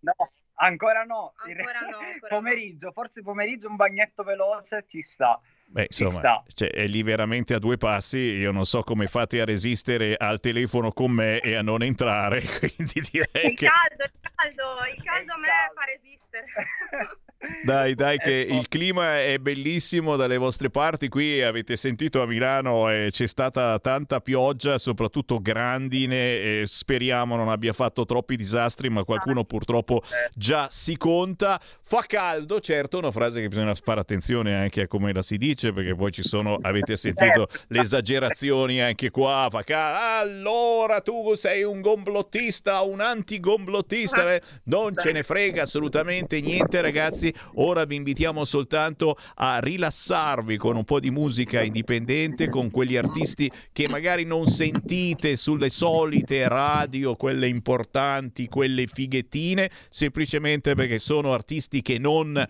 [0.00, 0.12] No,
[0.54, 1.32] ancora no.
[1.38, 2.26] Ancora no, ancora no.
[2.28, 5.40] pomeriggio, forse pomeriggio un bagnetto veloce ci sta.
[5.66, 6.42] Beh, Ci insomma, sta.
[6.54, 8.18] cioè, è lì veramente a due passi.
[8.18, 12.42] Io non so come fate a resistere al telefono con me e a non entrare,
[12.60, 13.66] quindi direi Il che...
[13.66, 15.72] caldo, il caldo, il caldo a me caldo.
[15.74, 16.44] fa resistere.
[17.64, 21.08] Dai, dai, che il clima è bellissimo dalle vostre parti.
[21.08, 26.60] Qui avete sentito a Milano eh, c'è stata tanta pioggia, soprattutto grandine.
[26.60, 30.02] E speriamo non abbia fatto troppi disastri, ma qualcuno purtroppo
[30.34, 31.60] già si conta.
[31.82, 35.72] Fa caldo, certo, una frase che bisogna fare attenzione anche a come la si dice,
[35.72, 39.48] perché poi ci sono, avete sentito le esagerazioni anche qua.
[39.50, 44.32] Fa ca- allora tu sei un gomblottista, un antigomblottista.
[44.34, 47.31] Eh, Non ce ne frega assolutamente niente, ragazzi.
[47.54, 53.50] Ora vi invitiamo soltanto a rilassarvi con un po' di musica indipendente, con quegli artisti
[53.72, 61.82] che magari non sentite sulle solite radio, quelle importanti, quelle fighettine, semplicemente perché sono artisti
[61.82, 62.46] che non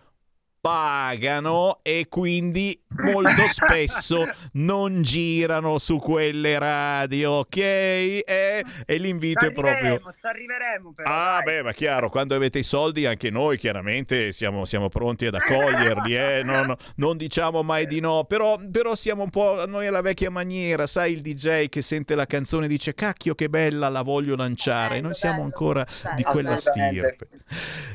[0.63, 7.57] pagano e quindi molto spesso non girano su quelle radio, ok?
[7.57, 11.11] E, e l'invito è proprio ci arriveremo però.
[11.11, 11.57] Ah, dai.
[11.57, 16.15] beh, ma chiaro, quando avete i soldi anche noi chiaramente siamo, siamo pronti ad accoglierli,
[16.15, 16.43] eh?
[16.45, 20.87] non, non diciamo mai di no, però, però siamo un po' noi alla vecchia maniera,
[20.87, 24.95] sai il DJ che sente la canzone e dice cacchio che bella, la voglio lanciare,
[24.95, 25.47] Bello, noi siamo bello.
[25.47, 26.15] ancora Bello.
[26.15, 27.29] di quella stirpe.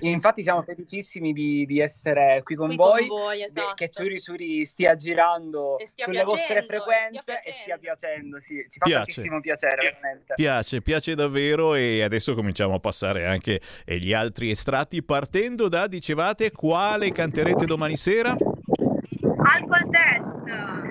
[0.01, 3.74] Infatti siamo felicissimi di, di essere qui con voi, con voi, esatto.
[3.76, 8.39] che Ciuri Ciuri stia girando stia sulle vostre piacendo, e frequenze stia e stia piacendo.
[8.39, 8.66] Sì.
[8.68, 9.05] Ci fa Piace.
[9.05, 10.34] tantissimo piacere, veramente.
[10.36, 16.51] Piace, piace davvero e adesso cominciamo a passare anche gli altri estratti partendo da, dicevate,
[16.51, 18.32] quale canterete domani sera?
[18.32, 20.41] Alcol test.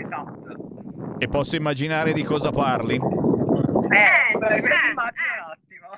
[0.01, 1.17] Esatto.
[1.19, 2.95] E posso immaginare di cosa parli?
[2.95, 4.61] Eh, Eh, beh, eh, eh.
[4.61, 5.89] un attimo.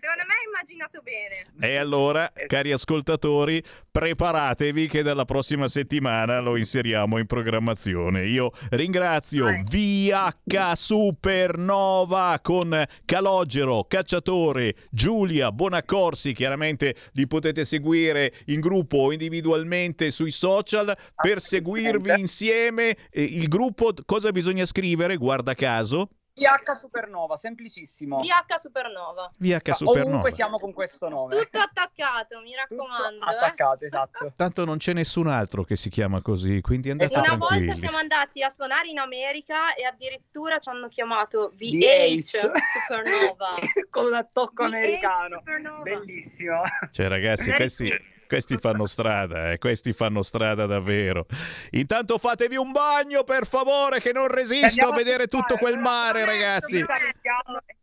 [0.00, 1.46] Secondo me hai immaginato bene.
[1.60, 8.26] E allora, cari ascoltatori, preparatevi che dalla prossima settimana lo inseriamo in programmazione.
[8.26, 18.98] Io ringrazio VH Supernova con Calogero, Cacciatore, Giulia Bonaccorsi, chiaramente li potete seguire in gruppo
[18.98, 22.96] o individualmente sui social per seguirvi insieme.
[23.12, 25.16] Il gruppo cosa bisogna scrivere?
[25.16, 26.10] Guarda caso.
[26.40, 28.20] VH Supernova, semplicissimo.
[28.20, 29.30] VH Supernova.
[29.36, 30.08] VH Supernova.
[30.08, 31.36] Ovunque siamo con questo nome.
[31.36, 33.26] Tutto attaccato, mi raccomando.
[33.26, 33.34] eh.
[33.34, 34.32] Attaccato, esatto.
[34.36, 37.66] Tanto non c'è nessun altro che si chiama così, quindi andate Una tranquilli.
[37.66, 42.20] volta siamo andati a suonare in America e addirittura ci hanno chiamato VH.
[42.20, 43.54] Supernova.
[43.90, 45.38] con un VH americano.
[45.38, 45.82] Supernova.
[45.82, 46.62] Bellissimo.
[46.90, 47.92] Cioè, ragazzi, questi,
[48.30, 51.26] questi fanno strada, eh, questi fanno strada davvero.
[51.70, 56.24] Intanto fatevi un bagno, per favore, che non resisto a vedere tuffare, tutto quel mare,
[56.24, 56.84] ragazzi.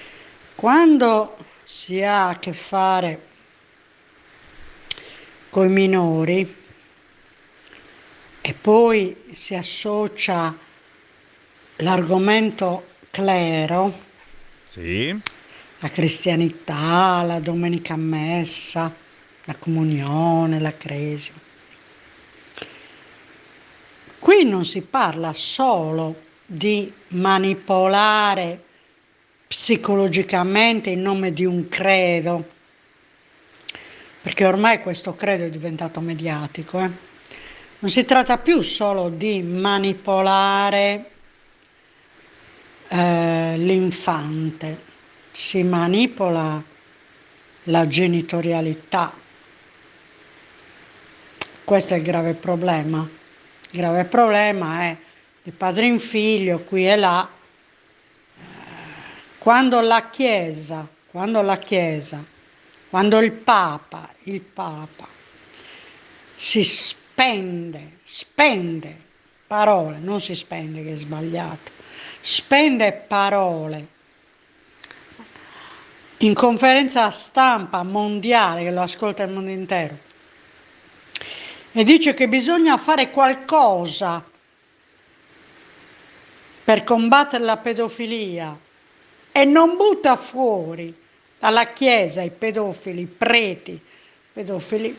[0.56, 1.36] Quando
[1.66, 3.28] si ha a che fare
[5.50, 6.56] con i minori
[8.40, 10.58] e poi si associa
[11.78, 14.04] l'argomento clero,
[14.70, 15.10] Sì,
[15.80, 18.94] la cristianità, la domenica messa,
[19.44, 21.38] la comunione, la cresima.
[24.20, 28.65] Qui non si parla solo di manipolare
[29.48, 32.52] psicologicamente in nome di un credo,
[34.22, 36.80] perché ormai questo credo è diventato mediatico.
[36.80, 36.90] eh.
[37.80, 41.12] Non si tratta più solo di manipolare
[42.88, 44.80] eh, l'infante,
[45.32, 46.64] si manipola
[47.64, 49.14] la genitorialità.
[51.64, 53.08] Questo è il grave problema.
[53.72, 54.96] Il grave problema è
[55.44, 57.30] di padre in figlio, qui e là.
[59.46, 62.26] Quando la Chiesa, quando la Chiesa,
[62.90, 65.08] quando il Papa, il Papa
[66.34, 69.00] si spende, spende
[69.46, 71.70] parole, non si spende che è sbagliato,
[72.22, 73.88] spende parole
[76.18, 79.96] in conferenza stampa mondiale che lo ascolta il mondo intero
[81.72, 84.28] e dice che bisogna fare qualcosa
[86.64, 88.64] per combattere la pedofilia
[89.38, 90.96] e non butta fuori
[91.38, 93.78] dalla Chiesa i pedofili, i preti
[94.32, 94.98] pedofili.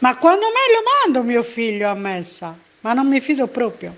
[0.00, 2.54] Ma quando mai lo mando mio figlio a messa?
[2.80, 3.96] Ma non mi fido proprio.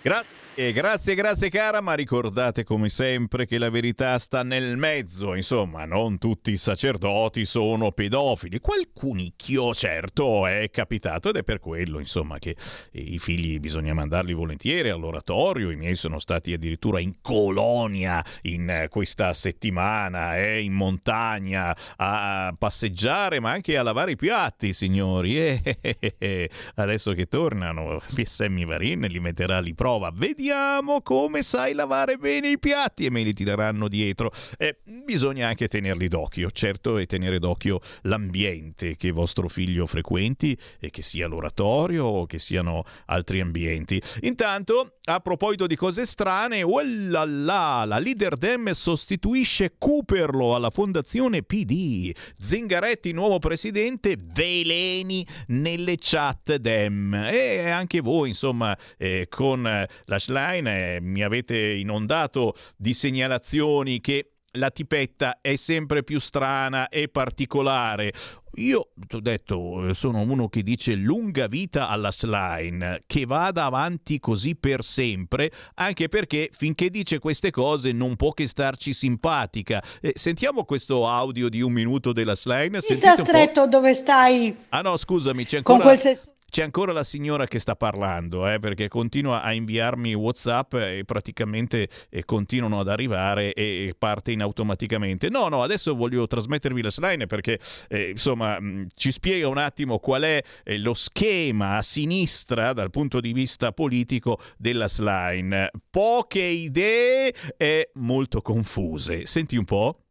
[0.00, 0.24] Gra-
[0.56, 5.84] E grazie, grazie cara, ma ricordate come sempre che la verità sta nel mezzo, insomma,
[5.84, 12.38] non tutti i sacerdoti sono pedofili, qualcunicchio certo è capitato ed è per quello, insomma,
[12.38, 12.54] che
[12.92, 19.34] i figli bisogna mandarli volentieri all'oratorio, i miei sono stati addirittura in colonia in questa
[19.34, 25.78] settimana, eh, in montagna, a passeggiare ma anche a lavare i piatti, signori, e eh,
[25.98, 31.72] eh, eh, adesso che tornano, Sammy Varin li metterà alla prova, vedi vediamo come sai
[31.72, 34.30] lavare bene i piatti e me li tireranno dietro.
[34.58, 40.90] Eh, bisogna anche tenerli d'occhio, certo, e tenere d'occhio l'ambiente che vostro figlio frequenti, e
[40.90, 44.02] che sia l'oratorio o che siano altri ambienti.
[44.20, 52.14] Intanto, a proposito di cose strane, oh la leader Dem sostituisce Cooperlo alla fondazione PD.
[52.38, 57.14] Zingaretti, nuovo presidente, veleni nelle chat Dem.
[57.14, 64.30] E anche voi, insomma, eh, con la Line eh, mi avete inondato di segnalazioni che
[64.56, 68.12] la tipetta è sempre più strana e particolare.
[68.56, 74.20] Io ti ho detto, sono uno che dice lunga vita alla slime, che vada avanti
[74.20, 79.82] così per sempre, anche perché finché dice queste cose non può che starci simpatica.
[80.00, 82.78] Eh, sentiamo questo audio di un minuto della slime.
[82.88, 84.56] Mi sta stretto dove stai?
[84.68, 85.78] Ah no, scusami, c'è ancora...
[85.78, 90.14] Con quel ses- c'è ancora la signora che sta parlando, eh, perché continua a inviarmi
[90.14, 95.28] WhatsApp e praticamente eh, continuano ad arrivare e parte in automaticamente.
[95.30, 99.58] No, no, adesso voglio trasmettervi la slide perché eh, insomma mh, mm, ci spiega un
[99.58, 105.72] attimo qual è eh, lo schema a sinistra dal punto di vista politico della slide.
[105.90, 109.26] Poche idee e molto confuse.
[109.26, 110.03] Senti un po'.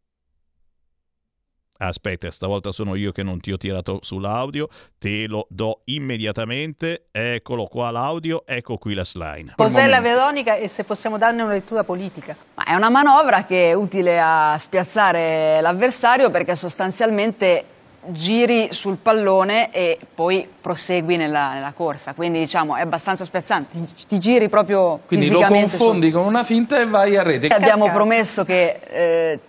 [1.87, 7.07] Aspetta, stavolta sono io che non ti ho tirato sull'audio, te lo do immediatamente.
[7.11, 9.53] Eccolo qua l'audio, ecco qui la slide.
[9.57, 12.35] Cos'è la Veronica e se possiamo darne una lettura politica?
[12.55, 17.65] Ma è una manovra che è utile a spiazzare l'avversario perché sostanzialmente
[18.07, 22.13] giri sul pallone e poi prosegui nella, nella corsa.
[22.13, 23.77] Quindi diciamo è abbastanza spiazzante.
[23.77, 26.19] Ti, ti giri proprio Quindi lo confondi sul...
[26.19, 27.47] con una finta e vai a rete.
[27.47, 29.39] Abbiamo promesso che eh,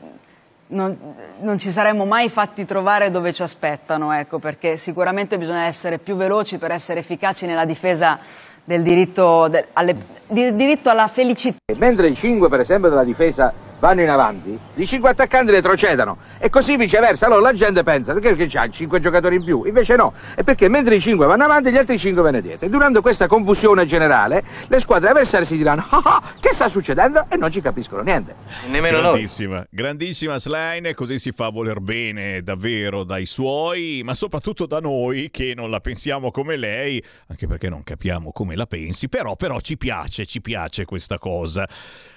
[0.69, 0.97] non,
[1.41, 6.17] non, ci saremmo mai fatti trovare dove ci aspettano, ecco, perché sicuramente bisogna essere più
[6.17, 8.19] veloci per essere efficaci nella difesa
[8.65, 9.97] del diritto, del, alle,
[10.27, 11.59] di, diritto alla felicità.
[11.77, 13.53] Mentre i cinque, per esempio, della difesa
[13.85, 17.27] vanno in avanti, i cinque attaccanti retrocedano e così viceversa.
[17.27, 20.95] Allora la gente pensa perché c'ha cinque giocatori in più, invece no, è perché mentre
[20.95, 22.65] i cinque vanno avanti gli altri cinque vanno dietro.
[22.65, 27.27] E durante questa confusione generale le squadre avversarie si diranno ah, ah, che sta succedendo
[27.29, 28.35] e non ci capiscono niente.
[28.71, 29.67] Nemmeno grandissima, noi.
[29.69, 35.53] Grandissima Slime, così si fa voler bene davvero dai suoi, ma soprattutto da noi che
[35.55, 39.77] non la pensiamo come lei, anche perché non capiamo come la pensi, però, però ci
[39.77, 41.69] piace, ci piace questa cosa.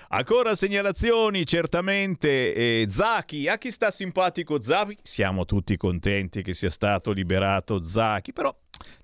[0.10, 2.53] Ancora segnalazioni, certamente.
[2.53, 4.97] Eh, Zaki, a chi sta simpatico Zaki?
[5.03, 8.55] Siamo tutti contenti che sia stato liberato Zaki, però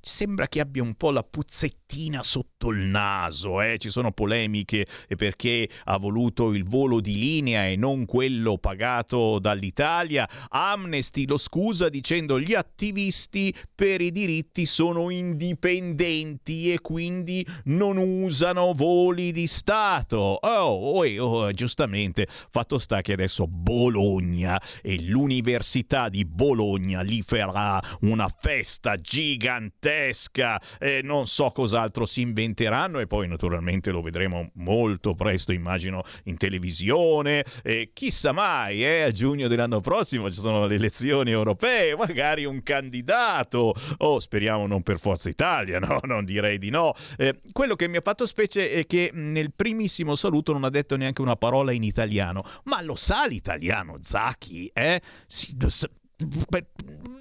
[0.05, 3.77] sembra che abbia un po' la puzzettina sotto il naso, eh?
[3.77, 4.85] ci sono polemiche
[5.15, 10.27] perché ha voluto il volo di linea e non quello pagato dall'Italia.
[10.49, 18.73] Amnesty lo scusa dicendo gli attivisti per i diritti sono indipendenti e quindi non usano
[18.73, 20.17] voli di Stato.
[20.41, 27.81] Oh, oh, oh giustamente, fatto sta che adesso Bologna e l'Università di Bologna gli farà
[28.01, 34.49] una festa gigantesca gigantesca, eh, non so cos'altro si inventeranno e poi naturalmente lo vedremo
[34.55, 37.45] molto presto, immagino, in televisione.
[37.61, 42.63] Eh, chissà mai, eh, a giugno dell'anno prossimo ci sono le elezioni europee, magari un
[42.63, 46.93] candidato, o oh, speriamo non per Forza Italia, no, non direi di no.
[47.17, 50.95] Eh, quello che mi ha fatto specie è che nel primissimo saluto non ha detto
[50.95, 55.01] neanche una parola in italiano, ma lo sa l'italiano Zacchi, eh?
[55.27, 55.87] Sì, lo sa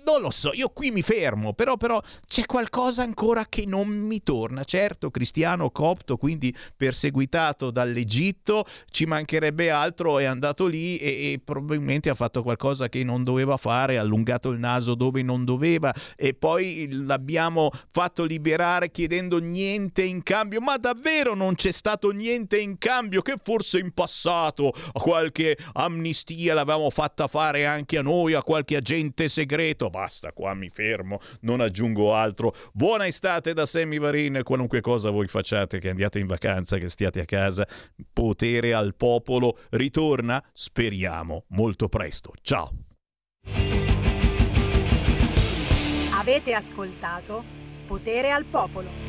[0.05, 4.23] non lo so, io qui mi fermo, però, però, c'è qualcosa ancora che non mi
[4.23, 4.65] torna.
[4.65, 12.11] Certo, cristiano copto, quindi perseguitato dall'Egitto, ci mancherebbe altro, è andato lì e, e, probabilmente
[12.11, 16.35] ha fatto qualcosa che non doveva fare, ha allungato il naso dove non doveva e
[16.35, 22.79] poi l'abbiamo fatto liberare chiedendo niente in cambio, ma davvero non c'è stato niente in
[22.79, 28.77] cambio, che forse in passato qualche amnistia l'avevamo fatta fare anche a noi, a qualche
[28.93, 32.55] agente segreto basta, qua mi fermo, non aggiungo altro.
[32.73, 37.21] Buona estate da Sammy Varin, qualunque cosa voi facciate, che andiate in vacanza, che stiate
[37.21, 37.67] a casa,
[38.13, 42.33] potere al popolo ritorna, speriamo, molto presto.
[42.43, 42.71] Ciao.
[46.15, 49.02] Avete ascoltato Potere al popolo.